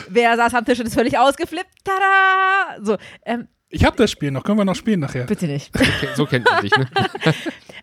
Wer 0.09 0.37
saß 0.37 0.55
am 0.55 0.65
Tisch 0.65 0.79
und 0.79 0.87
ist 0.87 0.95
völlig 0.95 1.19
ausgeflippt? 1.19 1.67
Tada! 1.83 2.79
So, 2.85 2.97
ähm, 3.27 3.49
Ich 3.71 3.85
habe 3.85 3.97
das 3.97 4.13
Spiel 4.13 4.31
noch. 4.31 4.45
Können 4.45 4.59
wir 4.59 4.65
noch 4.65 4.77
spielen 4.77 5.01
nachher? 5.01 5.25
bitte 5.25 5.47
nicht. 5.47 5.73
Okay, 5.79 6.09
so 6.15 6.27
kennt 6.27 6.45
man 6.49 6.63
dich, 6.63 6.77
ne? 6.77 6.89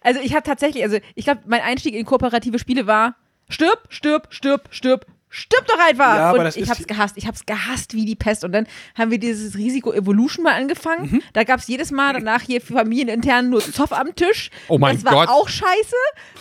Also 0.02 0.22
ich 0.22 0.34
habe 0.34 0.44
tatsächlich, 0.44 0.84
also 0.84 0.98
ich 1.16 1.26
glaube, 1.26 1.42
mein 1.48 1.62
Einstieg 1.62 1.96
in 1.96 2.06
kooperative 2.06 2.60
Spiele 2.60 2.88
war 2.88 3.16
stirb, 3.50 3.88
stirb, 3.90 4.28
stirb, 4.30 4.68
stirb, 4.70 5.06
stirb 5.30 5.68
doch 5.68 5.80
einfach. 5.80 6.16
Ja, 6.16 6.30
aber 6.30 6.40
und 6.40 6.46
das 6.46 6.56
ich 6.56 6.70
hab's 6.70 6.88
gehasst. 6.88 7.18
Ich 7.18 7.28
hab's 7.28 7.46
gehasst 7.46 7.94
wie 7.94 8.06
die 8.06 8.16
Pest. 8.16 8.44
Und 8.44 8.52
dann 8.52 8.68
haben 8.96 9.12
wir 9.12 9.18
dieses 9.18 9.56
Risiko 9.58 9.92
Evolution 9.94 10.44
mal 10.44 10.54
angefangen. 10.54 11.12
Mhm. 11.12 11.22
Da 11.34 11.44
gab's 11.44 11.68
jedes 11.68 11.92
Mal 11.92 12.14
danach 12.14 12.42
hier 12.42 12.62
familienintern 12.62 13.50
nur 13.50 13.60
Zoff 13.62 13.92
am 13.92 14.16
Tisch. 14.16 14.50
Oh 14.68 14.78
mein 14.78 14.96
das 14.96 15.06
war 15.06 15.14
Gott. 15.14 15.30
auch 15.30 15.50
scheiße. 15.50 15.96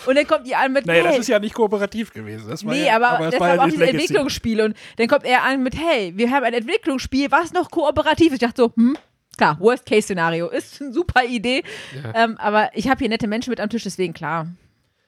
Und 0.05 0.15
dann 0.15 0.27
kommt 0.27 0.47
ihr 0.47 0.57
an 0.57 0.73
mit 0.73 0.85
Naja, 0.85 1.03
das 1.03 1.11
hey, 1.13 1.19
ist 1.19 1.27
ja 1.27 1.39
nicht 1.39 1.53
kooperativ 1.53 2.13
gewesen. 2.13 2.47
Das 2.49 2.65
war 2.65 2.73
Nee, 2.73 2.85
ja, 2.85 2.95
aber, 2.95 3.25
es 3.25 3.31
das 3.31 3.39
war 3.39 3.47
war 3.49 3.55
ja 3.55 3.61
auch 3.61 3.65
das 3.65 3.73
dieses 3.73 3.85
Legacy. 3.87 4.03
Entwicklungsspiel. 4.03 4.61
Und 4.61 4.77
dann 4.97 5.07
kommt 5.07 5.25
er 5.25 5.43
an 5.43 5.63
mit, 5.63 5.75
hey, 5.75 6.13
wir 6.15 6.31
haben 6.31 6.43
ein 6.43 6.53
Entwicklungsspiel, 6.53 7.31
was 7.31 7.51
noch 7.53 7.69
kooperativ 7.71 8.27
ist. 8.27 8.33
Ich 8.33 8.39
dachte 8.47 8.61
so, 8.61 8.73
hm, 8.75 8.97
klar, 9.37 9.59
Worst-Case-Szenario. 9.59 10.49
Ist 10.49 10.81
eine 10.81 10.93
super 10.93 11.23
Idee. 11.25 11.63
Ähm, 12.13 12.37
aber 12.37 12.69
ich 12.73 12.87
habe 12.87 12.99
hier 12.99 13.09
nette 13.09 13.27
Menschen 13.27 13.49
mit 13.49 13.59
am 13.59 13.69
Tisch, 13.69 13.83
deswegen 13.83 14.13
klar. 14.13 14.47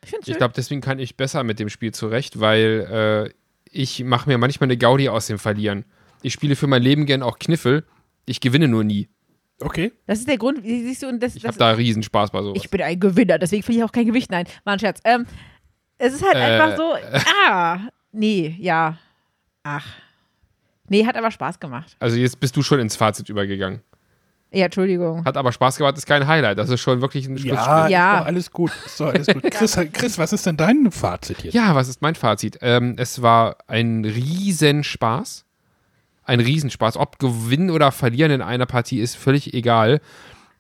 Ich 0.03 0.13
Ich 0.25 0.37
glaube, 0.37 0.53
deswegen 0.55 0.81
kann 0.81 0.99
ich 0.99 1.17
besser 1.17 1.43
mit 1.43 1.59
dem 1.59 1.69
Spiel 1.69 1.93
zurecht, 1.93 2.39
weil 2.39 3.29
äh, 3.29 3.33
ich 3.71 4.03
mache 4.03 4.30
mir 4.30 4.38
manchmal 4.38 4.67
eine 4.67 4.77
Gaudi 4.77 5.10
aus 5.10 5.27
dem 5.27 5.39
Verlieren. 5.39 5.86
Ich 6.21 6.34
spiele 6.34 6.56
für 6.56 6.67
mein 6.67 6.82
Leben 6.82 7.06
gern 7.06 7.23
auch 7.23 7.39
Kniffel. 7.39 7.86
Ich 8.25 8.39
gewinne 8.39 8.67
nur 8.67 8.84
nie. 8.84 9.10
Okay. 9.60 9.91
Das 10.06 10.19
ist 10.19 10.27
der 10.27 10.38
Grund, 10.38 10.63
wie 10.63 10.84
siehst 10.84 11.03
du, 11.03 11.08
und 11.08 11.21
das, 11.21 11.36
Ich 11.36 11.41
das 11.41 11.49
habe 11.49 11.60
da 11.60 11.71
riesen 11.71 12.03
Spaß 12.03 12.32
bei 12.32 12.41
sowas. 12.43 12.62
ich 12.62 12.69
bin 12.69 12.82
ein 12.82 12.99
Gewinner, 12.99 13.39
deswegen 13.39 13.63
verliere 13.63 13.86
ich 13.86 13.89
auch 13.89 13.93
kein 13.93 14.06
Gewicht. 14.06 14.30
Nein, 14.30 14.45
war 14.63 14.73
ein 14.73 14.80
Scherz. 14.80 14.99
Ähm, 15.03 15.25
es 15.97 16.13
ist 16.13 16.23
halt 16.23 16.36
Äh, 16.36 16.39
einfach 16.39 16.77
so, 16.77 16.93
ah, 17.47 17.80
nee, 18.12 18.56
ja, 18.60 18.97
ach. 19.63 19.86
Nee, 20.89 21.06
hat 21.06 21.15
aber 21.17 21.32
Spaß 21.32 21.60
gemacht. 21.60 21.95
also 21.99 22.15
jetzt 22.17 22.39
bist 22.39 22.56
du 22.56 22.62
schon 22.62 22.80
ins 22.80 22.95
Fazit 22.95 23.30
übergegangen. 23.30 23.82
Ja, 24.51 24.65
Entschuldigung. 24.65 25.25
Hat 25.25 25.36
aber 25.36 25.51
Spaß 25.51 25.77
gemacht, 25.77 25.97
ist 25.97 26.05
kein 26.05 26.25
Highlight. 26.25 26.57
Das 26.57 26.69
ist 26.69 26.79
schon 26.79 27.01
wirklich 27.01 27.27
ein 27.27 27.36
Ja, 27.36 27.41
Schlussspiel. 27.41 27.91
Ja. 27.91 28.13
Ist 28.13 28.19
doch 28.21 28.25
alles 28.27 28.51
gut. 28.51 28.71
Doch 28.97 29.13
alles 29.13 29.27
gut. 29.27 29.43
Chris, 29.51 29.77
Chris, 29.93 30.17
was 30.17 30.31
ist 30.33 30.45
denn 30.45 30.55
dein 30.57 30.89
Fazit 30.91 31.43
jetzt? 31.43 31.53
Ja, 31.53 31.75
was 31.75 31.89
ist 31.89 32.01
mein 32.01 32.15
Fazit? 32.15 32.57
Ähm, 32.62 32.95
es 32.97 33.21
war 33.21 33.57
ein 33.67 34.05
Riesenspaß. 34.05 35.43
Ein 36.23 36.39
Riesenspaß. 36.39 36.97
Ob 36.97 37.19
gewinnen 37.19 37.69
oder 37.69 37.91
verlieren 37.91 38.31
in 38.31 38.41
einer 38.41 38.65
Partie 38.65 38.99
ist 38.99 39.15
völlig 39.15 39.53
egal. 39.53 39.99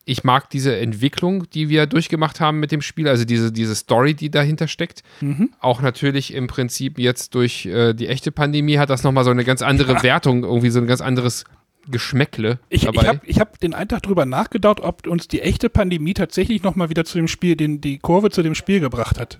Ich 0.03 0.23
mag 0.23 0.49
diese 0.49 0.75
Entwicklung, 0.77 1.49
die 1.49 1.67
wir 1.67 1.85
durchgemacht 1.85 2.39
haben 2.39 2.61
mit 2.61 2.71
dem 2.71 2.81
Spiel, 2.81 3.09
also 3.09 3.25
diese, 3.25 3.51
diese 3.51 3.75
Story, 3.75 4.13
die 4.13 4.29
dahinter 4.29 4.69
steckt. 4.69 5.03
Mhm. 5.19 5.49
Auch 5.59 5.81
natürlich 5.81 6.33
im 6.33 6.47
Prinzip 6.47 6.97
jetzt 6.97 7.35
durch 7.35 7.65
äh, 7.65 7.93
die 7.93 8.07
echte 8.07 8.31
Pandemie 8.31 8.77
hat 8.77 8.89
das 8.89 9.03
nochmal 9.03 9.25
so 9.25 9.31
eine 9.31 9.43
ganz 9.43 9.61
andere 9.61 10.01
Wertung, 10.03 10.43
irgendwie 10.43 10.69
so 10.69 10.79
ein 10.79 10.87
ganz 10.87 11.01
anderes 11.01 11.43
Geschmäckle 11.89 12.59
Ich, 12.69 12.81
dabei. 12.85 13.01
ich 13.01 13.07
habe 13.07 13.19
ich 13.25 13.39
hab 13.39 13.59
den 13.59 13.73
einen 13.73 13.89
Tag 13.89 14.03
drüber 14.03 14.25
nachgedacht, 14.25 14.79
ob 14.81 15.07
uns 15.07 15.27
die 15.27 15.41
echte 15.41 15.69
Pandemie 15.69 16.13
tatsächlich 16.13 16.63
nochmal 16.63 16.89
wieder 16.89 17.05
zu 17.05 17.17
dem 17.17 17.27
Spiel, 17.27 17.55
den, 17.55 17.81
die 17.81 17.97
Kurve 17.99 18.29
zu 18.29 18.43
dem 18.43 18.55
Spiel 18.55 18.79
gebracht 18.79 19.19
hat. 19.19 19.39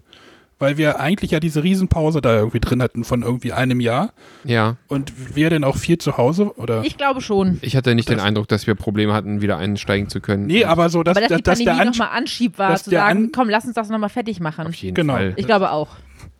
Weil 0.59 0.77
wir 0.77 0.99
eigentlich 0.99 1.29
ja 1.29 1.39
diese 1.39 1.61
Riesenpause 1.61 2.19
da 2.19 2.35
irgendwie 2.35 2.59
drin 2.59 2.81
hatten 2.81 3.03
von 3.03 3.21
irgendwie 3.21 3.53
einem 3.53 3.79
Jahr 3.79 4.11
ja, 4.43 4.75
und 4.87 5.35
wir 5.35 5.51
denn 5.51 5.63
auch 5.63 5.77
viel 5.77 5.99
zu 5.99 6.17
Hause 6.17 6.57
oder. 6.57 6.81
Ich 6.83 6.97
glaube 6.97 7.21
schon. 7.21 7.59
ich 7.61 7.75
hatte 7.75 7.93
nicht 7.93 8.09
den 8.09 8.17
Das- 8.17 8.25
Eindruck, 8.25 8.47
dass 8.47 8.65
wir 8.65 8.73
Probleme 8.73 9.13
hatten, 9.13 9.41
wieder 9.41 9.57
einsteigen 9.59 10.09
zu 10.09 10.19
können. 10.19 10.47
nee, 10.47 10.63
aber 10.65 10.89
so, 10.89 11.03
dass, 11.03 11.15
Aber 11.15 11.27
dass 11.27 11.37
die 11.37 11.43
dass, 11.43 11.57
dass 11.57 11.59
der 11.59 11.65
Pandemie 11.65 11.87
Ansch 11.89 11.99
nochmal 11.99 12.17
Anschub 12.17 12.57
war, 12.57 12.71
dass 12.71 12.83
zu 12.85 12.89
sagen, 12.89 13.25
An- 13.25 13.31
komm, 13.31 13.49
lass 13.49 13.65
uns 13.65 13.75
das 13.75 13.89
nochmal 13.89 14.09
fertig 14.09 14.39
machen. 14.39 14.65
Auf 14.65 14.73
jeden 14.73 14.95
Genau. 14.95 15.13
Fall. 15.13 15.33
Ich 15.35 15.45
glaube 15.45 15.69
auch. 15.71 15.89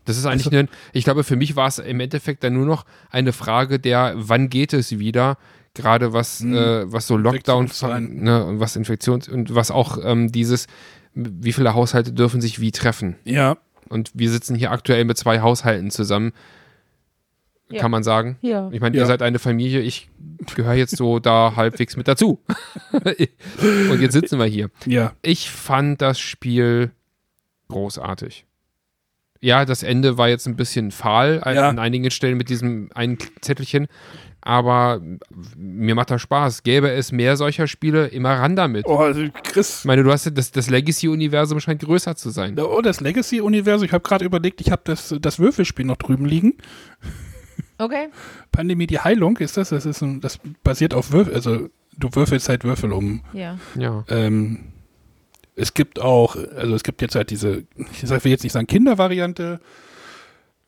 Das 0.06 0.18
ist 0.18 0.26
eigentlich, 0.26 0.48
Also- 0.48 0.58
ein, 0.58 0.70
ich 0.94 1.04
glaube, 1.04 1.24
für 1.24 1.36
mich 1.36 1.56
war 1.56 1.68
es 1.68 1.78
im 1.78 2.00
Endeffekt 2.00 2.44
dann 2.44 2.54
nur 2.54 2.66
noch 2.66 2.86
eine 3.12 3.34
Frage 3.34 3.78
der, 3.78 4.14
wann 4.16 4.50
geht 4.50 4.74
es 4.74 4.98
wieder, 4.98 5.38
gerade 5.78 6.12
was, 6.14 6.42
Hm. 6.42 6.54
äh, 6.56 6.92
was 6.92 7.08
so 7.08 7.16
Lockdown 7.16 7.70
ne, 8.10 8.44
und 8.46 8.60
was 8.60 8.76
Infektions 8.76 9.30
und 9.30 9.56
was 9.56 9.72
auch 9.72 9.98
ähm, 10.04 10.32
dieses, 10.32 10.68
wie 11.14 11.54
viele 11.54 11.74
Haushalte 11.74 12.12
dürfen 12.12 12.42
sich 12.42 12.60
wie 12.60 12.72
treffen. 12.72 13.16
Ja, 13.24 13.58
Und 13.90 14.12
wir 14.14 14.30
sitzen 14.30 14.56
hier 14.56 14.72
aktuell 14.72 15.06
mit 15.06 15.18
zwei 15.18 15.40
Haushalten 15.40 15.90
zusammen, 15.92 16.34
Ja. 17.70 17.80
kann 17.82 17.92
man 17.92 18.04
sagen. 18.04 18.38
Ja. 18.42 18.70
Ich 18.72 18.82
meine, 18.82 18.96
Ja. 18.98 19.04
ihr 19.04 19.08
seid 19.08 19.22
eine 19.22 19.40
Familie, 19.40 19.80
ich 19.82 20.10
gehöre 20.56 20.74
jetzt 20.74 20.96
so 20.98 21.20
da 21.20 21.54
halbwegs 21.56 21.96
mit 21.98 22.08
dazu. 22.08 22.42
und 22.92 24.02
jetzt 24.02 24.14
sitzen 24.14 24.40
wir 24.40 24.46
hier. 24.46 24.70
ja. 24.86 25.14
Ich 25.22 25.50
fand 25.50 26.02
das 26.02 26.20
Spiel 26.20 26.92
großartig. 27.70 28.46
Ja, 29.40 29.66
das 29.66 29.84
Ende 29.84 30.18
war 30.18 30.30
jetzt 30.30 30.48
ein 30.48 30.56
bisschen 30.56 30.92
fahl 30.92 31.42
an- 31.44 31.56
Ja. 31.56 31.70
an 31.70 31.80
einigen 31.80 32.10
Stellen 32.12 32.38
mit 32.38 32.50
diesem 32.50 32.90
einen 32.96 33.18
Zettelchen, 33.42 33.88
aber 34.42 35.02
mir 35.58 35.94
macht 35.96 36.10
das 36.12 36.22
Spaß. 36.22 36.64
Gäbe 36.64 36.90
es 36.92 37.12
mehr 37.12 37.36
solcher 37.38 37.68
Spiele, 37.68 38.08
immer 38.08 38.34
ran 38.36 38.56
damit. 38.56 38.86
Oh, 38.88 38.98
also 38.98 39.22
Chris. 39.44 39.80
Ich 39.80 39.86
meine, 39.86 40.04
du 40.04 40.12
hast 40.12 40.26
ja- 40.26 40.32
das, 40.32 40.52
das 40.52 40.70
Legacy-Universum 40.70 41.60
scheint 41.60 41.82
größer 41.82 42.16
zu 42.16 42.30
sein. 42.30 42.58
Oh, 42.60 42.82
das 42.82 43.02
Legacy-Universum. 43.02 43.86
Ich 43.86 43.92
habe 43.94 44.04
gerade 44.04 44.26
überlegt, 44.26 44.62
ich 44.62 44.72
habe 44.72 44.82
das, 44.86 45.14
das 45.22 45.40
Würfelspiel 45.40 45.86
noch 45.86 45.98
drüben 45.98 46.26
liegen. 46.26 46.54
Okay. 47.78 48.08
Pandemie, 48.52 48.88
die 48.88 49.00
Heilung 49.00 49.38
ist 49.38 49.58
das. 49.58 49.70
Das, 49.70 49.86
ist 49.86 50.02
ein, 50.02 50.20
das 50.22 50.40
basiert 50.64 50.94
auf 50.94 51.12
Würfel. 51.12 51.34
Also, 51.36 51.70
du 51.98 52.10
würfelst 52.14 52.50
halt 52.50 52.64
Würfel 52.64 52.92
um. 52.92 53.22
Ja. 53.34 53.58
Ja. 53.76 54.04
Ähm, 54.10 54.72
es 55.58 55.74
gibt 55.74 56.00
auch, 56.00 56.36
also 56.56 56.76
es 56.76 56.84
gibt 56.84 57.02
jetzt 57.02 57.16
halt 57.16 57.30
diese, 57.32 57.64
ich 57.92 58.10
will 58.10 58.32
jetzt 58.32 58.44
nicht 58.44 58.54
sagen 58.54 58.68
Kindervariante 58.68 59.60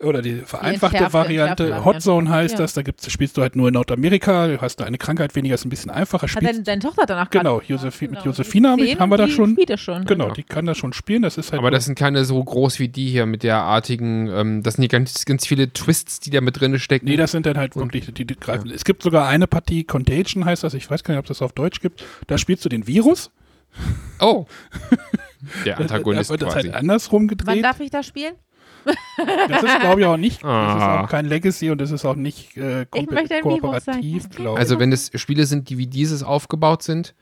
oder 0.02 0.22
die 0.22 0.36
vereinfachte 0.46 0.96
entschärfte- 0.98 1.14
Variante. 1.14 1.64
entschärfte 1.66 1.86
Hot 1.86 2.02
Zone 2.02 2.30
heißt 2.30 2.54
Ja. 2.54 2.60
das. 2.60 2.74
Da 2.74 2.84
gibt's, 2.84 3.12
spielst 3.12 3.36
du 3.36 3.42
halt 3.42 3.58
nur 3.58 3.68
in 3.68 3.74
Nordamerika. 3.74 4.48
Du 4.48 4.62
hast 4.62 4.78
da 4.78 4.86
eine 4.86 4.98
Krankheit 4.98 5.36
weniger, 5.36 5.56
ist 5.56 5.66
ein 5.66 5.70
bisschen 5.70 5.92
einfacher. 5.92 6.24
Hat 6.24 6.30
Spielst, 6.30 6.48
deine, 6.54 6.64
deine 6.64 6.82
Tochter 6.82 7.06
danach 7.06 7.30
genau, 7.30 7.62
Josephi 7.68 8.08
genau. 8.08 8.26
mit 8.26 8.38
Die 8.38 8.44
zehn 8.44 8.66
haben 8.66 8.80
wir 8.80 9.14
und 9.16 9.18
da 9.20 9.26
die 9.26 9.32
schon. 9.34 9.52
Spielt 9.52 9.70
das 9.70 9.82
schon. 9.82 10.06
Genau, 10.06 10.30
Ja. 10.30 10.34
die 10.34 10.44
kann 10.44 10.66
das 10.66 10.78
schon 10.78 10.94
spielen. 10.94 11.22
Das 11.22 11.38
ist 11.38 11.52
halt 11.52 11.60
Aber 11.60 11.70
das 11.70 11.84
sind 11.86 11.96
keine 12.00 12.24
so 12.24 12.42
groß 12.42 12.80
wie 12.80 12.88
die 12.88 13.10
hier 13.10 13.26
mit 13.26 13.44
der 13.44 13.58
artigen, 13.58 14.28
ähm, 14.30 14.64
das 14.64 14.76
sind 14.76 14.84
die 14.84 14.88
ganz, 14.88 15.26
ganz 15.26 15.46
viele 15.46 15.72
Twists, 15.74 16.22
die 16.22 16.30
da 16.30 16.40
mit 16.40 16.60
drin 16.62 16.80
stecken. 16.80 17.06
Nee, 17.06 17.18
das 17.18 17.32
sind 17.32 17.46
dann 17.46 17.58
halt 17.58 17.76
wirklich, 17.76 18.12
die, 18.14 18.24
die 18.26 18.36
greifen. 18.40 18.72
Es 18.72 18.86
gibt 18.86 19.04
sogar 19.04 19.28
eine 19.28 19.48
Partie, 19.48 19.84
Contagion 19.84 20.46
heißt 20.46 20.64
das, 20.64 20.74
ich 20.74 20.90
weiß 20.90 21.04
gar 21.04 21.14
nicht, 21.14 21.20
ob 21.20 21.26
das 21.28 21.42
auf 21.42 21.52
Deutsch 21.52 21.82
gibt. 21.82 22.06
Da 22.28 22.38
spielst 22.38 22.64
du 22.64 22.70
den 22.70 22.88
Virus. 22.88 23.32
Oh. 24.22 24.46
Der 25.66 25.76
Da, 25.76 25.78
da 25.78 25.82
Antagonist 25.84 26.30
wird 26.30 26.42
das 26.42 26.54
quasi. 26.54 26.68
halt 26.68 26.76
andersrum 26.78 27.22
Wann 27.24 27.28
gedreht. 27.30 27.64
darf 27.64 27.80
ich 27.80 27.90
das 27.90 28.06
spielen? 28.06 28.34
Das 29.48 29.64
ist, 29.64 29.80
glaube 29.82 30.02
ich, 30.02 30.08
auch 30.08 30.18
nicht. 30.18 30.44
Das 30.44 30.76
ist 30.76 30.82
Ah. 30.84 31.04
auch 31.04 31.10
kein 31.10 31.26
Legacy 31.26 31.70
und 31.70 31.80
das 31.80 31.92
ist 31.92 32.06
auch 32.06 32.16
nicht 32.16 32.58
äh, 32.58 32.86
kompe- 32.90 33.14
möchte 33.14 33.36
ein 33.36 33.44
Virus 33.44 33.84
sein. 33.86 33.96
kooperativ, 34.02 34.30
glaube 34.30 34.54
ich. 34.56 34.60
Also 34.60 34.80
wenn 34.80 34.92
es 34.92 35.12
Spiele 35.16 35.46
sind, 35.46 35.70
die 35.70 35.78
wie 35.78 35.88
dieses 35.88 36.24
aufgebaut 36.24 36.84
sind, 36.84 37.14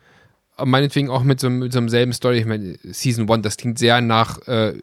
äh, 0.58 0.66
meinetwegen 0.66 1.10
auch 1.10 1.24
mit 1.24 1.40
so, 1.40 1.48
einem- 1.48 1.60
mit 1.60 1.74
so 1.74 1.80
einem 1.80 1.90
selben 1.90 2.14
Story, 2.14 2.38
ich 2.40 2.46
meine, 2.46 2.78
Season 2.84 3.30
1, 3.30 3.42
das 3.44 3.58
klingt 3.58 3.78
sehr 3.80 4.02
nach 4.02 4.40
äh, 4.48 4.74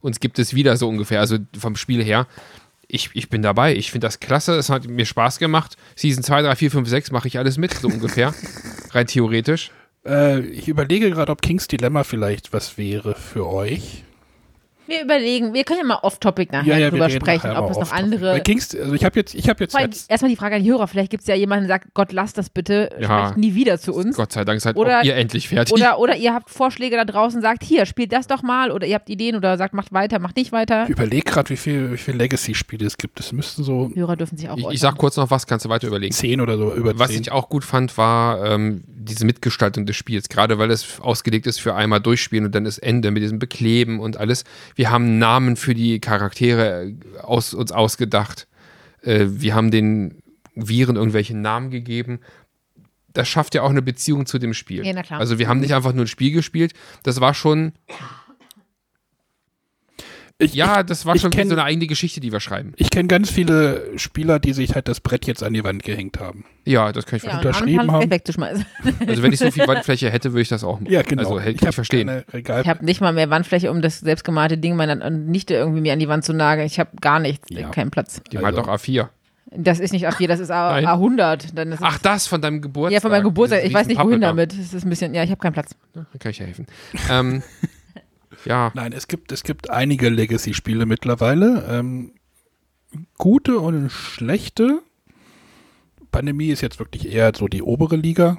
uns 0.00 0.20
gibt 0.20 0.38
es 0.38 0.54
wieder 0.54 0.76
so 0.76 0.88
ungefähr, 0.88 1.20
also 1.20 1.38
vom 1.58 1.76
Spiel 1.76 2.02
her. 2.04 2.26
Ich, 2.88 3.10
ich 3.14 3.28
bin 3.28 3.42
dabei, 3.42 3.74
ich 3.74 3.90
finde 3.90 4.06
das 4.06 4.20
klasse, 4.20 4.54
es 4.54 4.70
hat 4.70 4.86
mir 4.86 5.04
Spaß 5.06 5.38
gemacht. 5.38 5.76
Season 5.96 6.22
2, 6.22 6.42
3, 6.42 6.54
4, 6.56 6.70
5, 6.70 6.88
6 6.88 7.10
mache 7.10 7.26
ich 7.28 7.36
alles 7.38 7.58
mit, 7.58 7.74
so 7.74 7.88
ungefähr. 7.88 8.32
Rein 8.92 9.06
theoretisch. 9.08 9.72
Äh, 10.06 10.40
ich 10.40 10.68
überlege 10.68 11.10
gerade, 11.10 11.32
ob 11.32 11.42
Kings 11.42 11.66
Dilemma 11.68 12.04
vielleicht 12.04 12.52
was 12.52 12.78
wäre 12.78 13.14
für 13.14 13.46
euch. 13.46 14.05
Wir 14.86 15.02
überlegen, 15.02 15.52
wir 15.54 15.64
können 15.64 15.80
ja 15.80 15.84
mal 15.86 15.98
off-topic 16.02 16.52
nachher 16.52 16.76
wir 16.78 16.90
drüber 16.90 17.06
reden 17.08 17.20
sprechen, 17.20 17.50
ob 17.56 17.70
es 17.70 17.78
noch 17.78 17.92
andere. 17.92 18.40
Kings, 18.40 18.74
also 18.74 18.94
ich 18.94 19.04
habe 19.04 19.18
jetzt, 19.18 19.34
ich 19.34 19.48
habe 19.48 19.64
jetzt, 19.64 19.74
allem 19.74 19.90
jetzt 19.90 20.10
erstmal 20.10 20.30
die 20.30 20.36
Frage 20.36 20.56
an 20.56 20.62
die 20.62 20.70
Hörer, 20.70 20.86
vielleicht 20.86 21.10
gibt 21.10 21.22
es 21.22 21.26
ja 21.26 21.34
jemanden, 21.34 21.66
der 21.66 21.76
sagt, 21.76 21.94
Gott, 21.94 22.12
lasst 22.12 22.38
das 22.38 22.50
bitte, 22.50 22.90
Ja. 23.00 23.26
sprecht 23.26 23.38
nie 23.38 23.54
wieder 23.54 23.78
zu 23.78 23.92
uns. 23.92 24.16
Gott 24.16 24.32
sei 24.32 24.44
Dank 24.44 24.60
seid 24.60 24.76
Oder- 24.76 25.04
ihr 25.04 25.16
endlich 25.16 25.48
fertig. 25.48 25.72
Oder, 25.74 25.98
oder 25.98 26.16
ihr 26.16 26.32
habt 26.34 26.50
Vorschläge 26.50 26.96
da 26.96 27.04
draußen, 27.04 27.40
sagt, 27.42 27.64
hier, 27.64 27.86
spielt 27.86 28.12
das 28.12 28.26
doch 28.26 28.42
mal. 28.42 28.70
Oder 28.70 28.86
ihr 28.86 28.94
habt 28.94 29.08
Ideen 29.10 29.36
oder 29.36 29.56
sagt, 29.58 29.74
macht 29.74 29.92
weiter, 29.92 30.18
macht 30.18 30.36
nicht 30.36 30.52
weiter. 30.52 30.84
ich 30.84 30.90
überlege 30.90 31.24
gerade, 31.30 31.50
wie 31.50 31.56
viel, 31.56 31.92
wie 31.92 31.96
viel 31.96 32.14
Legacy-Spiele 32.16 32.86
es 32.86 32.96
gibt. 32.98 33.18
Es 33.20 33.32
müssten 33.32 33.64
so 33.64 33.90
Hörer 33.94 34.16
dürfen 34.16 34.36
sich 34.36 34.48
auch 34.48 34.56
ich, 34.56 34.66
ich 34.70 34.80
sag 34.80 34.96
kurz 34.98 35.16
noch 35.16 35.30
was, 35.30 35.46
kannst 35.46 35.64
du 35.64 35.68
weiter 35.68 35.86
überlegen. 35.88 36.12
zehn 36.12 36.40
oder 36.40 36.56
so 36.58 36.72
über 36.74 36.98
Was 36.98 37.10
zehn. 37.10 37.20
ich 37.22 37.32
auch 37.32 37.48
gut 37.48 37.64
fand, 37.64 37.96
war 37.98 38.44
ähm, 38.44 38.84
diese 38.86 39.24
Mitgestaltung 39.24 39.86
des 39.86 39.96
Spiels, 39.96 40.28
gerade 40.28 40.58
weil 40.58 40.70
es 40.70 41.00
ausgelegt 41.00 41.46
ist 41.46 41.60
für 41.60 41.74
einmal 41.74 42.00
durchspielen 42.00 42.46
und 42.46 42.54
dann 42.54 42.64
das 42.64 42.78
Ende 42.78 43.10
mit 43.10 43.22
diesem 43.22 43.38
Bekleben 43.38 44.00
und 44.00 44.16
alles. 44.16 44.44
Wir 44.76 44.90
haben 44.90 45.18
Namen 45.18 45.56
für 45.56 45.74
die 45.74 45.98
Charaktere 46.00 46.84
äh, 46.84 46.94
aus, 47.22 47.54
uns 47.54 47.72
ausgedacht. 47.72 48.46
Äh, 49.02 49.26
wir 49.28 49.54
haben 49.54 49.72
den 49.72 50.22
Viren 50.54 50.96
irgendwelche 50.96 51.36
Namen 51.36 51.70
gegeben. 51.70 52.20
Das 53.12 53.26
schafft 53.26 53.54
ja 53.54 53.62
auch 53.62 53.70
eine 53.70 53.82
Beziehung 53.82 54.26
zu 54.26 54.38
dem 54.38 54.52
Spiel. 54.52 54.86
Ja. 54.86 55.02
Also 55.10 55.38
wir 55.38 55.48
haben 55.48 55.60
nicht 55.60 55.74
einfach 55.74 55.94
nur 55.94 56.04
ein 56.04 56.08
Spiel 56.08 56.30
gespielt, 56.30 56.74
das 57.02 57.20
war 57.20 57.32
schon, 57.32 57.72
ich, 60.38 60.54
ja, 60.54 60.82
das 60.82 61.06
war 61.06 61.14
ich 61.14 61.22
schon 61.22 61.30
kenn- 61.30 61.48
so 61.48 61.54
eine 61.54 61.64
eigene 61.64 61.86
Geschichte, 61.86 62.20
die 62.20 62.30
wir 62.30 62.40
schreiben. 62.40 62.72
Ich 62.76 62.90
kenne 62.90 63.08
ganz 63.08 63.30
viele 63.30 63.98
Spieler, 63.98 64.38
die 64.38 64.52
sich 64.52 64.74
halt 64.74 64.86
das 64.88 65.00
Brett 65.00 65.26
jetzt 65.26 65.42
an 65.42 65.54
die 65.54 65.64
Wand 65.64 65.82
gehängt 65.82 66.20
haben. 66.20 66.44
Ja, 66.64 66.92
das 66.92 67.06
kann 67.06 67.16
ich 67.18 67.22
ja, 67.22 67.36
unterschrieben 67.38 67.90
haben. 67.90 68.10
wegzuschmeißen. 68.10 68.66
Also 69.06 69.22
wenn 69.22 69.32
ich 69.32 69.38
so 69.38 69.50
viel 69.50 69.66
Wandfläche 69.66 70.10
hätte, 70.10 70.32
würde 70.32 70.42
ich 70.42 70.48
das 70.48 70.62
auch 70.64 70.80
machen. 70.80 70.92
Ja, 70.92 71.02
genau. 71.02 71.22
Also 71.22 71.40
hätte 71.40 71.58
ich, 71.60 71.66
hab 71.66 71.74
verstehen. 71.74 72.22
Ich 72.32 72.48
habe 72.50 72.84
nicht 72.84 73.00
mal 73.00 73.12
mehr 73.12 73.30
Wandfläche, 73.30 73.70
um 73.70 73.80
das 73.80 74.00
selbstgemalte 74.00 74.58
Ding 74.58 74.76
meiner 74.76 75.08
Nichte 75.10 75.54
irgendwie 75.54 75.80
mir 75.80 75.92
an 75.94 75.98
die 76.00 76.08
Wand 76.08 76.24
zu 76.24 76.32
nageln. 76.34 76.66
Ich 76.66 76.78
habe 76.78 76.90
gar 77.00 77.18
nichts, 77.18 77.48
Ja. 77.50 77.70
keinen 77.70 77.90
Platz. 77.90 78.20
Die 78.30 78.36
malt 78.36 78.56
Also- 78.56 78.62
doch 78.62 78.68
A4. 78.68 79.08
Das 79.56 79.78
ist 79.78 79.92
nicht 79.92 80.08
A4, 80.08 80.26
das 80.26 80.40
ist 80.40 80.50
A, 80.50 80.72
Nein. 80.72 80.86
A100. 80.86 81.54
Dann 81.54 81.70
ist 81.70 81.78
Ach, 81.80 81.98
das 81.98 82.26
von 82.26 82.42
deinem 82.42 82.60
Geburtstag. 82.60 82.92
ja, 82.94 83.00
von 83.00 83.12
meinem 83.12 83.22
Geburtstag. 83.24 83.64
Ich 83.64 83.72
weiß 83.72 83.86
nicht, 83.86 84.00
wohin 84.00 84.20
damit. 84.20 84.50
Das 84.52 84.74
ist 84.74 84.84
ein 84.84 84.90
bisschen, 84.90 85.14
ja, 85.14 85.22
ich 85.22 85.30
habe 85.30 85.40
keinen 85.40 85.52
Platz. 85.52 85.70
da. 85.94 86.04
Da 86.12 86.18
kann 86.18 86.30
ich 86.32 86.38
ja 86.40 86.46
helfen. 86.46 86.66
ähm, 87.08 87.42
ja, 88.44 88.70
Nein, 88.74 88.92
es 88.92 89.08
gibt, 89.08 89.32
es 89.32 89.42
gibt 89.42 89.70
einige 89.70 90.08
Legacy-Spiele 90.08 90.86
mittlerweile. 90.86 91.66
Ähm, 91.68 92.12
gute 93.18 93.58
und 93.58 93.90
schlechte. 93.90 94.82
Pandemie 96.12 96.48
ist 96.48 96.60
jetzt 96.60 96.78
wirklich 96.78 97.12
eher 97.12 97.32
so 97.34 97.48
die 97.48 97.62
obere 97.62 97.96
Liga. 97.96 98.38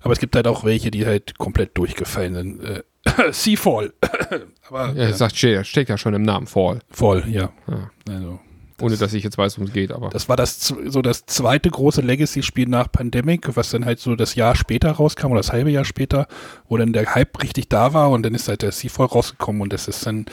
Aber 0.00 0.12
es 0.12 0.20
gibt 0.20 0.36
halt 0.36 0.46
auch 0.46 0.64
welche, 0.64 0.90
die 0.90 1.04
halt 1.04 1.36
komplett 1.38 1.76
durchgefallen 1.76 2.34
sind. 2.34 2.62
Äh, 2.62 2.82
Seafall. 3.32 3.92
Aber 4.68 4.88
ja, 4.88 4.94
ja, 4.94 5.08
das 5.08 5.18
sagt, 5.18 5.36
steht, 5.36 5.88
ja 5.88 5.98
schon 5.98 6.14
im 6.14 6.22
Namen 6.22 6.46
Fall. 6.46 6.80
voll, 6.90 7.24
ja. 7.28 7.52
Ja. 7.66 7.90
Also, 8.08 8.40
Ohne 8.80 8.96
dass 8.96 9.14
ich 9.14 9.24
jetzt 9.24 9.38
weiß, 9.38 9.56
worum 9.56 9.68
es 9.68 9.72
geht, 9.72 9.90
aber. 9.90 10.10
das 10.10 10.28
war 10.28 10.36
das 10.36 10.66
so 10.66 11.00
das 11.02 11.24
zweite 11.26 11.70
große 11.70 12.02
Legacy-Spiel 12.02 12.68
nach 12.68 12.92
Pandemic, 12.92 13.56
was 13.56 13.70
dann 13.70 13.84
halt 13.84 14.00
so 14.00 14.16
das 14.16 14.34
Jahr 14.34 14.54
später 14.54 14.90
rauskam 14.90 15.28
oder 15.28 15.40
das 15.40 15.52
halbe 15.52 15.70
Jahr 15.70 15.84
später, 15.84 16.26
wo 16.68 16.76
dann 16.76 16.92
der 16.92 17.14
Hype 17.14 17.42
richtig 17.42 17.68
da 17.68 17.94
war 17.94 18.10
und 18.10 18.22
dann 18.22 18.34
ist 18.34 18.48
halt 18.48 18.62
der 18.62 18.72
Seafall 18.72 19.06
rausgekommen 19.06 19.62
und 19.62 19.72
das 19.72 19.88
ist 19.88 20.04
dann 20.06 20.26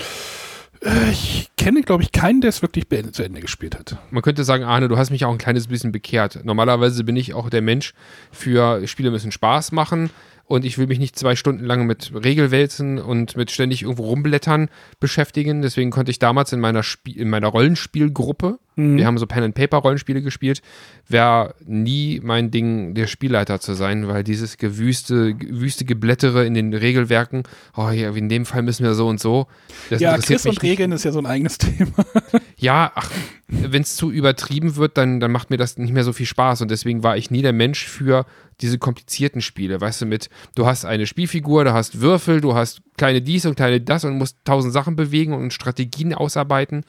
äh, 0.81 1.11
ich 1.11 1.49
kenne, 1.57 1.81
glaube 1.81 2.03
ich, 2.03 2.11
keinen, 2.11 2.41
der 2.41 2.49
es 2.49 2.61
wirklich 2.61 2.85
zu 3.11 3.23
Ende 3.23 3.39
gespielt 3.39 3.77
hat. 3.77 3.97
Man 4.11 4.21
könnte 4.21 4.43
sagen, 4.43 4.63
Arne, 4.63 4.89
du 4.89 4.97
hast 4.97 5.09
mich 5.09 5.23
auch 5.25 5.31
ein 5.31 5.37
kleines 5.37 5.67
bisschen 5.67 5.91
bekehrt. 5.91 6.43
Normalerweise 6.43 7.03
bin 7.03 7.15
ich 7.15 7.33
auch 7.33 7.49
der 7.49 7.61
Mensch 7.61 7.93
für 8.31 8.85
Spiele 8.87 9.11
müssen 9.11 9.31
Spaß 9.31 9.71
machen 9.71 10.09
und 10.45 10.65
ich 10.65 10.77
will 10.77 10.87
mich 10.87 10.99
nicht 10.99 11.17
zwei 11.17 11.35
Stunden 11.35 11.65
lang 11.65 11.85
mit 11.85 12.11
Regelwälzen 12.13 12.99
und 12.99 13.35
mit 13.35 13.51
ständig 13.51 13.83
irgendwo 13.83 14.05
rumblättern 14.05 14.69
beschäftigen. 14.99 15.61
Deswegen 15.61 15.91
konnte 15.91 16.11
ich 16.11 16.19
damals 16.19 16.51
in 16.53 16.59
meiner, 16.59 16.83
Spie 16.83 17.17
in 17.17 17.29
meiner 17.29 17.47
Rollenspielgruppe, 17.47 18.59
wir 18.75 19.05
haben 19.05 19.17
so 19.17 19.27
Pen-and-Paper-Rollenspiele 19.27 20.21
gespielt, 20.21 20.61
wäre 21.07 21.55
nie 21.65 22.19
mein 22.23 22.51
Ding, 22.51 22.93
der 22.93 23.07
Spielleiter 23.07 23.59
zu 23.59 23.73
sein, 23.73 24.07
weil 24.07 24.23
dieses 24.23 24.57
gewüste, 24.57 25.35
wüste 25.39 25.85
Geblättere 25.85 26.45
in 26.45 26.53
den 26.53 26.73
Regelwerken, 26.73 27.43
oh 27.75 27.89
ja, 27.89 28.11
in 28.11 28.29
dem 28.29 28.45
Fall 28.45 28.63
müssen 28.63 28.83
wir 28.83 28.93
so 28.93 29.07
und 29.07 29.19
so. 29.19 29.47
Das 29.89 30.01
ja, 30.01 30.17
Chris 30.17 30.45
und 30.45 30.51
nicht. 30.51 30.63
Regeln 30.63 30.91
ist 30.91 31.03
ja 31.03 31.11
so 31.11 31.19
ein 31.19 31.25
eigenes 31.25 31.57
Thema. 31.59 32.05
Ja, 32.57 32.91
ach, 32.95 33.11
wenn 33.47 33.81
es 33.81 33.95
zu 33.95 34.11
übertrieben 34.11 34.75
wird, 34.75 34.97
dann, 34.97 35.19
dann 35.19 35.31
macht 35.31 35.49
mir 35.49 35.57
das 35.57 35.77
nicht 35.77 35.93
mehr 35.93 36.03
so 36.03 36.13
viel 36.13 36.25
Spaß. 36.25 36.61
Und 36.61 36.71
deswegen 36.71 37.03
war 37.03 37.17
ich 37.17 37.29
nie 37.29 37.41
der 37.41 37.53
Mensch 37.53 37.85
für 37.85 38.25
diese 38.61 38.77
komplizierten 38.77 39.41
Spiele. 39.41 39.81
Weißt 39.81 40.01
du, 40.01 40.05
mit, 40.05 40.29
du 40.55 40.65
hast 40.65 40.85
eine 40.85 41.05
Spielfigur, 41.07 41.65
du 41.65 41.73
hast 41.73 42.01
Würfel, 42.01 42.41
du 42.41 42.55
hast 42.55 42.81
kleine 42.97 43.21
dies 43.21 43.45
und 43.45 43.55
kleine 43.55 43.81
das 43.81 44.05
und 44.05 44.17
musst 44.17 44.37
tausend 44.45 44.73
Sachen 44.73 44.95
bewegen 44.95 45.33
und 45.33 45.53
Strategien 45.53 46.13
ausarbeiten. 46.13 46.85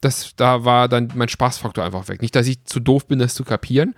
Das, 0.00 0.34
da 0.36 0.64
war 0.64 0.88
dann 0.88 1.12
mein 1.14 1.28
Spaßfaktor 1.28 1.84
einfach 1.84 2.08
weg. 2.08 2.22
Nicht, 2.22 2.34
dass 2.34 2.46
ich 2.46 2.64
zu 2.64 2.80
doof 2.80 3.06
bin, 3.06 3.18
das 3.18 3.34
zu 3.34 3.44
kapieren. 3.44 3.94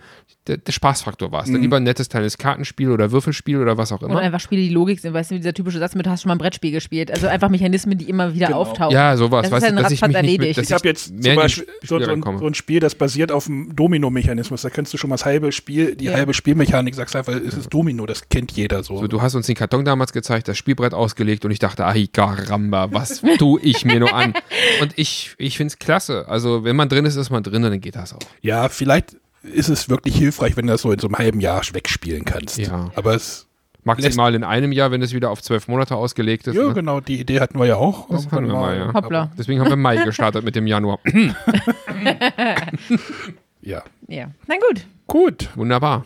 Der, 0.47 0.57
der 0.57 0.73
Spaßfaktor 0.73 1.31
war 1.31 1.43
es. 1.43 1.51
Dann 1.51 1.61
lieber 1.61 1.77
ein 1.77 1.83
nettes 1.83 2.09
kleines 2.09 2.37
Kartenspiel 2.37 2.89
oder 2.89 3.11
Würfelspiel 3.11 3.57
oder 3.61 3.77
was 3.77 3.93
auch 3.93 4.01
Oder 4.01 4.09
immer. 4.11 4.19
einfach 4.19 4.41
Spiele, 4.41 4.61
die 4.61 4.69
Logik 4.69 4.99
sind. 4.99 5.13
Weißt 5.13 5.31
du, 5.31 5.35
dieser 5.35 5.53
typische 5.53 5.79
Satz 5.79 5.95
mit, 5.95 6.05
hast 6.05 6.23
schon 6.23 6.27
mal 6.27 6.35
ein 6.35 6.37
Brettspiel 6.39 6.71
gespielt. 6.71 7.09
Also 7.11 7.27
einfach 7.27 7.47
Mechanismen, 7.47 7.97
die 7.97 8.09
immer 8.09 8.33
wieder 8.33 8.47
Genau. 8.47 8.59
auftauchen. 8.59 8.93
Ja, 8.93 9.15
sowas. 9.15 9.49
Das 9.49 9.63
ist 9.63 9.69
dann 9.69 9.77
du, 9.77 9.83
dass 9.83 9.91
ich 9.93 10.01
erledigt. 10.01 10.39
mit, 10.41 10.57
dass 10.57 10.65
Ich 10.65 10.73
habe 10.73 10.85
jetzt 10.87 11.11
mehr 11.13 11.21
zum 11.33 11.35
Beispiel 11.43 11.63
Sp- 11.63 11.87
so, 11.87 11.99
so, 12.03 12.11
ein, 12.11 12.21
so 12.39 12.45
ein 12.47 12.53
Spiel, 12.55 12.81
das 12.81 12.95
basiert 12.95 13.31
auf 13.31 13.45
dem 13.45 13.73
Domino-Mechanismus. 13.73 14.63
Da 14.63 14.69
kennst 14.69 14.93
du 14.93 14.97
schon 14.97 15.09
mal 15.09 15.13
das 15.15 15.23
halbe 15.23 15.51
Spiel, 15.53 15.95
die 15.95 16.05
Ja. 16.05 16.13
halbe 16.15 16.33
Spielmechanik, 16.33 16.93
sagst 16.93 17.15
einfach, 17.15 17.33
es 17.33 17.53
ist 17.53 17.69
Domino, 17.73 18.05
das 18.05 18.27
kennt 18.27 18.51
jeder 18.51 18.83
so. 18.83 18.97
So, 18.97 19.07
du 19.07 19.21
hast 19.21 19.35
uns 19.35 19.47
den 19.47 19.55
Karton 19.55 19.85
damals 19.85 20.11
gezeigt, 20.11 20.49
das 20.49 20.57
Spielbrett 20.57 20.93
ausgelegt 20.93 21.45
und 21.45 21.51
ich 21.51 21.59
dachte, 21.59 21.85
ai 21.85 22.07
caramba, 22.11 22.91
was 22.91 23.21
tue 23.39 23.61
ich 23.61 23.85
mir 23.85 23.99
nur 24.01 24.13
an? 24.13 24.33
Und 24.81 24.91
ich, 24.97 25.35
ich 25.37 25.55
finde 25.55 25.69
es 25.69 25.79
klasse. 25.79 26.25
Also, 26.27 26.65
wenn 26.65 26.75
man 26.75 26.89
drin 26.89 27.05
ist, 27.05 27.15
ist 27.15 27.29
man 27.29 27.43
drin 27.43 27.63
und 27.63 27.71
dann 27.71 27.79
geht 27.81 27.95
das 27.95 28.13
auch. 28.13 28.19
ja, 28.41 28.67
vielleicht 28.67 29.15
ist 29.43 29.69
es 29.69 29.89
wirklich 29.89 30.15
hilfreich, 30.15 30.57
wenn 30.57 30.67
du 30.67 30.73
das 30.73 30.81
so 30.81 30.91
in 30.91 30.99
so 30.99 31.07
einem 31.07 31.17
halben 31.17 31.39
Jahr 31.39 31.61
wegspielen 31.73 32.25
kannst. 32.25 32.57
Ja. 32.57 32.91
Aber 32.95 33.13
es, 33.15 33.47
Maximal 33.83 34.33
in 34.33 34.43
einem 34.43 34.71
Jahr, 34.71 34.91
wenn 34.91 35.01
es 35.01 35.13
wieder 35.13 35.29
auf 35.29 35.41
zwölf 35.41 35.67
Monate 35.67 35.95
ausgelegt 35.95 36.47
ist. 36.47 36.55
ja, 36.55 36.67
ne? 36.67 36.73
genau, 36.73 37.01
die 37.01 37.19
Idee 37.19 37.41
hatten 37.41 37.59
wir 37.59 37.65
ja 37.65 37.75
auch. 37.75 38.07
Das 38.09 38.31
hatten 38.31 38.47
wir 38.47 38.53
mal, 38.53 38.77
ja. 38.77 38.93
Hoppla. 38.93 39.31
Deswegen 39.37 39.59
haben 39.59 39.69
wir 39.69 39.75
Mai 39.75 39.97
gestartet 39.97 40.45
mit 40.45 40.55
dem 40.55 40.67
Januar. 40.67 40.99
Ja. 43.63 43.83
Ja. 44.07 44.31
Na 44.47 44.55
gut. 44.55 44.85
Gut. 45.07 45.49
Wunderbar. 45.55 46.05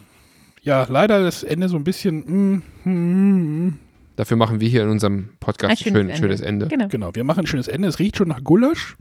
Ja, 0.62 0.86
leider 0.90 1.22
das 1.24 1.44
Ende 1.44 1.70
so 1.70 1.76
ein 1.76 1.84
bisschen. 1.84 2.20
Mm, 2.20 2.64
mm, 2.84 3.66
mm. 3.68 3.80
Dafür 4.16 4.38
machen 4.38 4.60
wir 4.60 4.70
hier 4.70 4.84
in 4.84 4.90
unserem 4.90 5.30
Podcast 5.40 5.72
Ein 5.72 5.78
schön, 5.78 5.94
schönes 5.94 6.18
schönes, 6.18 6.42
Ende. 6.42 6.66
Ende. 6.66 6.76
Genau. 6.76 6.88
Genau, 6.88 7.16
wir 7.16 7.24
machen 7.24 7.42
ein 7.42 7.48
schönes 7.48 7.68
Ende. 7.68 7.88
Es 7.88 8.00
riecht 8.00 8.18
schon 8.18 8.28
nach 8.28 8.44
Gulasch. 8.44 8.96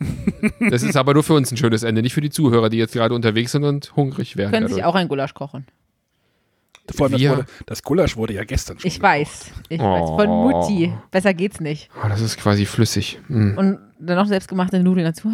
Das 0.70 0.82
ist 0.82 0.96
aber 0.96 1.14
nur 1.14 1.22
für 1.22 1.34
uns 1.34 1.50
ein 1.50 1.56
schönes 1.56 1.82
Ende, 1.82 2.02
nicht 2.02 2.14
für 2.14 2.20
die 2.20 2.30
Zuhörer, 2.30 2.68
die 2.70 2.76
jetzt 2.78 2.92
gerade 2.92 3.14
unterwegs 3.14 3.52
sind 3.52 3.64
und 3.64 3.94
hungrig 3.96 4.36
werden. 4.36 4.52
Können 4.52 4.68
sich 4.68 4.76
dadurch. 4.78 4.86
auch 4.86 4.94
ein 4.94 5.08
Gulasch 5.08 5.34
kochen. 5.34 5.66
Vor 6.94 7.06
allem, 7.06 7.12
das, 7.12 7.20
Wir- 7.22 7.30
wurde, 7.30 7.46
das 7.66 7.82
Gulasch 7.82 8.16
wurde 8.16 8.34
ja 8.34 8.44
gestern 8.44 8.78
schon 8.78 8.86
Ich 8.88 9.00
weiß. 9.00 9.50
Ich 9.70 9.80
weiß. 9.80 10.08
Von 10.10 10.28
Oh. 10.28 10.48
Mutti. 10.50 10.92
Besser 11.10 11.32
geht's 11.32 11.60
nicht. 11.60 11.88
Oh, 12.04 12.08
das 12.08 12.20
ist 12.20 12.36
quasi 12.36 12.66
flüssig. 12.66 13.18
Mm. 13.28 13.56
Und 13.56 13.78
dann 13.98 14.16
noch 14.16 14.26
selbstgemachte 14.26 14.82
Nudeln 14.82 15.06
dazu. 15.06 15.28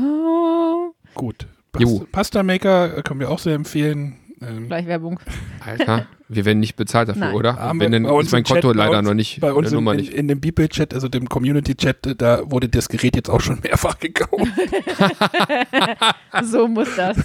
Gut. 1.14 1.46
Jo. 1.78 2.06
Pasta 2.12 2.42
Maker 2.44 2.98
äh, 2.98 3.02
können 3.02 3.18
wir 3.20 3.30
auch 3.30 3.40
sehr 3.40 3.54
empfehlen. 3.56 4.16
Ähm, 4.42 4.68
gleich 4.68 4.86
Werbung. 4.86 5.20
Alter, 5.64 6.06
wir 6.28 6.44
werden 6.46 6.60
nicht 6.60 6.74
bezahlt 6.76 7.08
dafür, 7.10 7.26
Nein. 7.26 7.34
oder? 7.34 7.56
Haben 7.56 7.78
Wenn, 7.80 7.92
wir 7.92 7.98
dann 8.00 8.08
bei 8.08 8.10
uns 8.12 8.26
ist 8.28 8.32
mein 8.32 8.44
Chat, 8.44 8.62
Konto 8.62 8.68
bei 8.68 8.74
leider 8.86 8.98
uns- 9.00 9.08
noch 9.08 9.14
nicht, 9.14 9.40
bei 9.40 9.52
uns 9.52 9.70
Nummer 9.70 9.92
in, 9.92 9.98
nicht. 10.00 10.14
in 10.14 10.28
dem 10.28 10.40
Beeple-Chat, 10.40 10.94
also 10.94 11.08
dem 11.08 11.28
Community-Chat, 11.28 12.06
äh, 12.06 12.14
da 12.16 12.50
wurde 12.50 12.68
das 12.70 12.88
Gerät 12.88 13.16
jetzt 13.16 13.28
auch 13.28 13.40
schon 13.40 13.60
mehrfach 13.62 13.98
gekauft. 13.98 14.46
So 16.42 16.68
muss 16.68 16.88
das. 16.96 17.16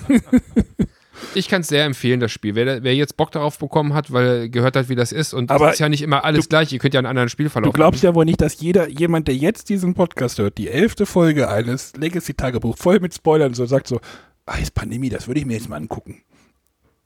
Ich 1.33 1.47
kann 1.47 1.61
es 1.61 1.67
sehr 1.67 1.85
empfehlen, 1.85 2.19
das 2.19 2.31
Spiel. 2.31 2.55
Wer, 2.55 2.83
wer 2.83 2.93
jetzt 2.95 3.15
Bock 3.17 3.31
darauf 3.31 3.57
bekommen 3.57 3.93
hat, 3.93 4.11
weil 4.11 4.25
er 4.25 4.49
gehört 4.49 4.75
hat, 4.75 4.89
wie 4.89 4.95
das 4.95 5.11
ist, 5.11 5.33
und 5.33 5.49
Aber 5.51 5.67
es 5.67 5.73
ist 5.75 5.79
ja 5.79 5.87
nicht 5.89 6.01
immer 6.01 6.25
alles 6.25 6.49
gleich, 6.49 6.73
ihr 6.73 6.79
könnt 6.79 6.93
ja 6.93 6.99
einen 6.99 7.07
anderen 7.07 7.29
Spielverlauf 7.29 7.71
Du 7.71 7.77
glaubst 7.77 8.03
ja 8.03 8.13
wohl 8.13 8.25
nicht, 8.25 8.41
dass 8.41 8.59
jeder, 8.59 8.89
jemand, 8.89 9.27
der 9.27 9.35
jetzt 9.35 9.69
diesen 9.69 9.93
Podcast 9.93 10.39
hört, 10.39 10.57
die 10.57 10.67
elfte 10.69 11.05
Folge 11.05 11.49
eines 11.49 11.93
Legacy-Tagebuch 11.95 12.77
voll 12.77 12.99
mit 12.99 13.13
Spoilern 13.13 13.53
so 13.53 13.65
sagt 13.65 13.87
so, 13.87 14.01
ah, 14.45 14.57
ist 14.57 14.73
Pandemie, 14.73 15.09
das 15.09 15.27
würde 15.27 15.39
ich 15.39 15.45
mir 15.45 15.53
jetzt 15.53 15.69
mal 15.69 15.77
angucken. 15.77 16.21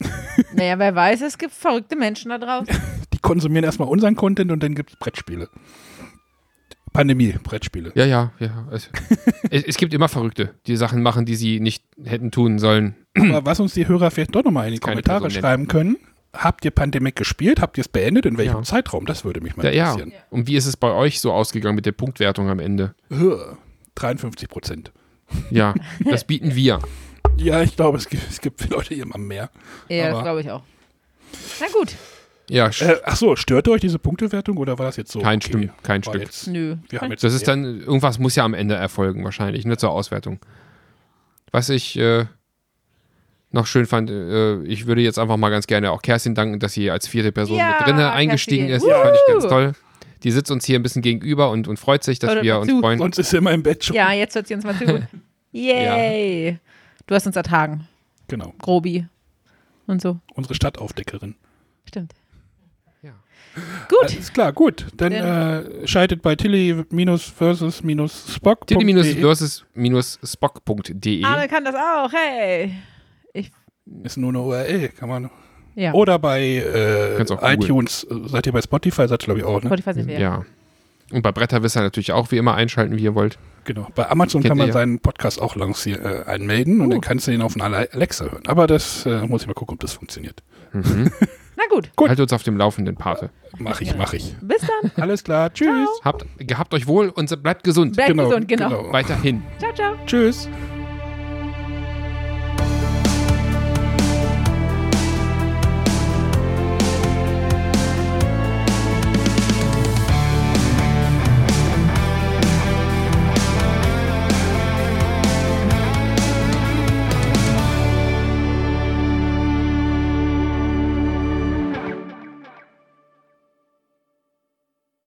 Naja, 0.53 0.79
wer 0.79 0.95
weiß, 0.95 1.21
es 1.21 1.37
gibt 1.37 1.53
verrückte 1.53 1.95
Menschen 1.95 2.29
da 2.29 2.37
draußen. 2.37 2.73
Die 3.13 3.19
konsumieren 3.19 3.65
erstmal 3.65 3.89
unseren 3.89 4.15
Content 4.15 4.51
und 4.51 4.63
dann 4.63 4.73
gibt 4.75 4.91
es 4.91 4.95
Brettspiele. 4.97 5.49
Pandemie, 6.93 7.33
Brettspiele. 7.43 7.91
Ja, 7.95 8.05
ja, 8.05 8.31
ja. 8.39 8.67
Es, 8.71 8.89
es, 9.51 9.63
es 9.63 9.77
gibt 9.77 9.93
immer 9.93 10.07
Verrückte, 10.09 10.55
die 10.65 10.75
Sachen 10.75 11.03
machen, 11.03 11.25
die 11.25 11.35
sie 11.35 11.59
nicht 11.59 11.83
hätten 12.03 12.31
tun 12.31 12.57
sollen. 12.59 12.95
Aber 13.15 13.45
was 13.45 13.59
uns 13.59 13.73
die 13.73 13.87
Hörer 13.87 14.09
vielleicht 14.11 14.33
doch 14.35 14.43
nochmal 14.43 14.67
in 14.67 14.73
die 14.73 14.79
Kommentare 14.79 15.21
Person 15.21 15.41
schreiben 15.41 15.67
können, 15.67 15.97
habt 16.33 16.65
ihr 16.65 16.71
Pandemic 16.71 17.15
gespielt? 17.15 17.61
Habt 17.61 17.77
ihr 17.77 17.81
es 17.81 17.87
beendet? 17.89 18.25
In 18.25 18.37
welchem 18.37 18.57
Ja. 18.57 18.63
Zeitraum? 18.63 19.05
Das 19.05 19.23
würde 19.23 19.41
mich 19.41 19.55
mal 19.55 19.65
Ja, 19.65 19.71
ja. 19.71 19.91
interessieren. 19.91 20.13
Und 20.31 20.47
wie 20.47 20.55
ist 20.55 20.65
es 20.65 20.77
bei 20.77 20.91
euch 20.91 21.19
so 21.19 21.31
ausgegangen 21.31 21.75
mit 21.75 21.85
der 21.85 21.91
Punktwertung 21.91 22.49
am 22.49 22.59
Ende? 22.59 22.95
Ja. 23.09 23.57
53 23.95 24.47
Prozent. 24.49 24.91
Ja, 25.51 25.75
das 26.09 26.23
bieten 26.23 26.55
wir. 26.55 26.79
Ja, 27.39 27.61
ich 27.61 27.75
glaube, 27.75 27.97
es 27.97 28.07
gibt, 28.09 28.23
es 28.29 28.41
gibt 28.41 28.61
für 28.61 28.67
Leute 28.69 28.93
immer 28.93 29.17
mehr. 29.17 29.49
Ja, 29.87 30.11
das 30.11 30.23
glaube 30.23 30.41
ich 30.41 30.51
auch. 30.51 30.63
Na 31.59 31.67
gut. 31.73 31.95
Ja, 32.49 32.67
Äh, 32.79 32.97
ach 33.05 33.15
so, 33.15 33.35
störte 33.35 33.69
euch 33.71 33.81
diese 33.81 33.99
Punktewertung 33.99 34.57
oder 34.57 34.77
war 34.79 34.87
das 34.87 34.97
jetzt 34.97 35.11
so? 35.11 35.19
kein, 35.19 35.37
okay, 35.37 35.47
Stimm, 35.47 35.69
kein 35.83 36.03
Stück. 36.03 36.21
Jetzt, 36.21 36.47
Nö. 36.47 36.77
wir 36.89 36.99
haben 37.01 37.11
jetzt 37.11 37.23
Das 37.23 37.33
ist 37.33 37.47
dann, 37.47 37.63
irgendwas 37.81 38.17
muss 38.17 38.35
ja 38.35 38.43
am 38.43 38.55
Ende 38.55 38.73
erfolgen, 38.75 39.23
wahrscheinlich, 39.23 39.65
ne, 39.65 39.77
zur 39.77 39.91
Auswertung. 39.91 40.39
Was 41.51 41.69
ich 41.69 41.97
äh, 41.99 42.25
noch 43.51 43.67
schön 43.67 43.85
fand, 43.85 44.09
äh, 44.09 44.63
ich 44.63 44.87
würde 44.87 45.01
jetzt 45.01 45.19
einfach 45.19 45.37
mal 45.37 45.49
ganz 45.51 45.67
gerne 45.67 45.91
auch 45.91 46.01
Kerstin 46.01 46.33
danken, 46.33 46.59
dass 46.59 46.73
sie 46.73 46.89
als 46.89 47.07
vierte 47.07 47.31
Person 47.31 47.57
Ja, 47.57 47.75
mit 47.77 47.87
drinne 47.87 48.11
eingestiegen 48.11 48.67
Kerstin. 48.67 48.89
ist. 48.89 48.95
Das 48.97 49.03
fand 49.03 49.15
ich 49.15 49.33
ganz 49.33 49.43
toll. 49.47 49.73
Die 50.23 50.31
sitzt 50.31 50.49
uns 50.51 50.65
hier 50.65 50.77
ein 50.79 50.83
bisschen 50.83 51.01
gegenüber 51.03 51.51
und, 51.51 51.67
und 51.67 51.77
freut 51.77 52.03
sich, 52.03 52.17
dass 52.19 52.31
Hört 52.33 52.43
wir 52.43 52.59
uns 52.59 52.71
freuen. 52.71 52.97
Sonst 52.99 53.19
ist 53.19 53.29
sie 53.29 53.37
immer 53.37 53.51
im 53.53 53.61
Bett 53.63 53.85
schon. 53.85 53.95
Ja, 53.95 54.11
jetzt 54.11 54.35
hört 54.35 54.47
sie 54.47 54.55
uns 54.55 54.63
mal 54.65 54.75
zu. 54.75 55.07
Yay. 55.51 56.59
Du 57.09 57.15
hast 57.15 57.25
uns 57.25 57.35
ertragen. 57.35 57.87
Genau. 58.27 58.53
Grobi. 58.59 59.07
Und 59.87 59.99
so. 59.99 60.19
Unsere 60.35 60.53
Stadtaufdeckerin. 60.53 61.33
Stimmt. 61.85 62.13
Ja. 63.01 63.13
Gut. 63.87 64.13
Alles 64.13 64.31
klar, 64.31 64.53
gut. 64.53 64.85
Dann 64.95 65.13
äh, 65.13 65.87
schaltet 65.87 66.21
bei 66.21 66.35
Tilly 66.35 66.85
minus 66.91 67.23
versus 67.23 67.81
minus 67.81 68.35
Spock. 68.35 68.67
Tilly-versus-spock.de 68.67 71.23
Arne 71.23 71.47
kann 71.47 71.65
das 71.65 71.73
auch. 71.73 72.13
Hey. 72.13 72.75
Ich, 73.33 73.51
Ist 74.03 74.17
nur 74.17 74.29
eine 74.29 74.41
URL, 74.41 74.89
kann 74.89 75.09
man. 75.09 75.31
ja. 75.73 75.93
Oder 75.93 76.19
bei 76.19 76.41
äh, 76.43 77.19
iTunes. 77.53 78.05
Seid 78.27 78.45
ihr 78.45 78.53
bei 78.53 78.61
Spotify? 78.61 79.07
Seid 79.07 79.23
ihr, 79.23 79.25
glaube 79.25 79.39
ich, 79.39 79.45
auch, 79.47 79.63
ne? 79.63 79.69
Spotify 79.69 79.93
sind 79.95 80.09
wir. 80.09 80.19
Ja. 80.19 80.45
Und 81.11 81.21
bei 81.21 81.31
Bretterwisser 81.31 81.81
natürlich 81.81 82.11
auch 82.11 82.31
wie 82.31 82.37
immer 82.37 82.53
einschalten, 82.55 82.95
wie 82.97 83.03
ihr 83.03 83.15
wollt. 83.15 83.37
Genau. 83.65 83.87
Bei 83.95 84.09
Amazon 84.09 84.41
Kennt 84.41 84.51
kann 84.51 84.57
man 84.57 84.67
ihr 84.67 84.73
seinen 84.73 84.99
Podcast 84.99 85.41
auch 85.41 85.55
lancieren, 85.55 86.03
äh, 86.05 86.23
anmelden 86.29 86.81
und 86.81 86.87
Oh. 86.87 86.91
dann 86.91 87.01
kannst 87.01 87.27
du 87.27 87.31
ihn 87.31 87.41
auf 87.41 87.55
einer 87.59 87.87
Alexa 87.91 88.25
hören. 88.25 88.43
Aber 88.47 88.67
das 88.67 89.05
äh, 89.05 89.25
muss 89.27 89.41
ich 89.41 89.47
mal 89.47 89.53
gucken, 89.53 89.73
ob 89.75 89.79
das 89.79 89.93
funktioniert. 89.93 90.43
Mhm. 90.73 91.11
Na 91.57 91.63
gut. 91.69 91.91
Gut. 91.95 92.09
Haltet 92.09 92.23
uns 92.23 92.33
auf 92.33 92.43
dem 92.43 92.55
Laufenden, 92.57 92.95
Pate. 92.95 93.31
Mach 93.57 93.81
ich, 93.81 93.95
mach 93.97 94.13
ich. 94.13 94.35
Bis 94.41 94.61
dann. 94.61 94.91
Alles 95.03 95.23
klar. 95.23 95.53
Tschüss. 95.53 95.89
Habt, 96.05 96.25
gehabt 96.37 96.73
euch 96.73 96.87
wohl 96.87 97.09
und 97.09 97.43
bleibt 97.43 97.63
gesund. 97.63 97.95
Bleibt 97.95 98.17
gesund, 98.17 98.47
genau. 98.47 98.91
Weiterhin. 98.93 99.43
Ciao, 99.59 99.73
ciao. 99.73 99.93
Tschüss. 100.05 100.47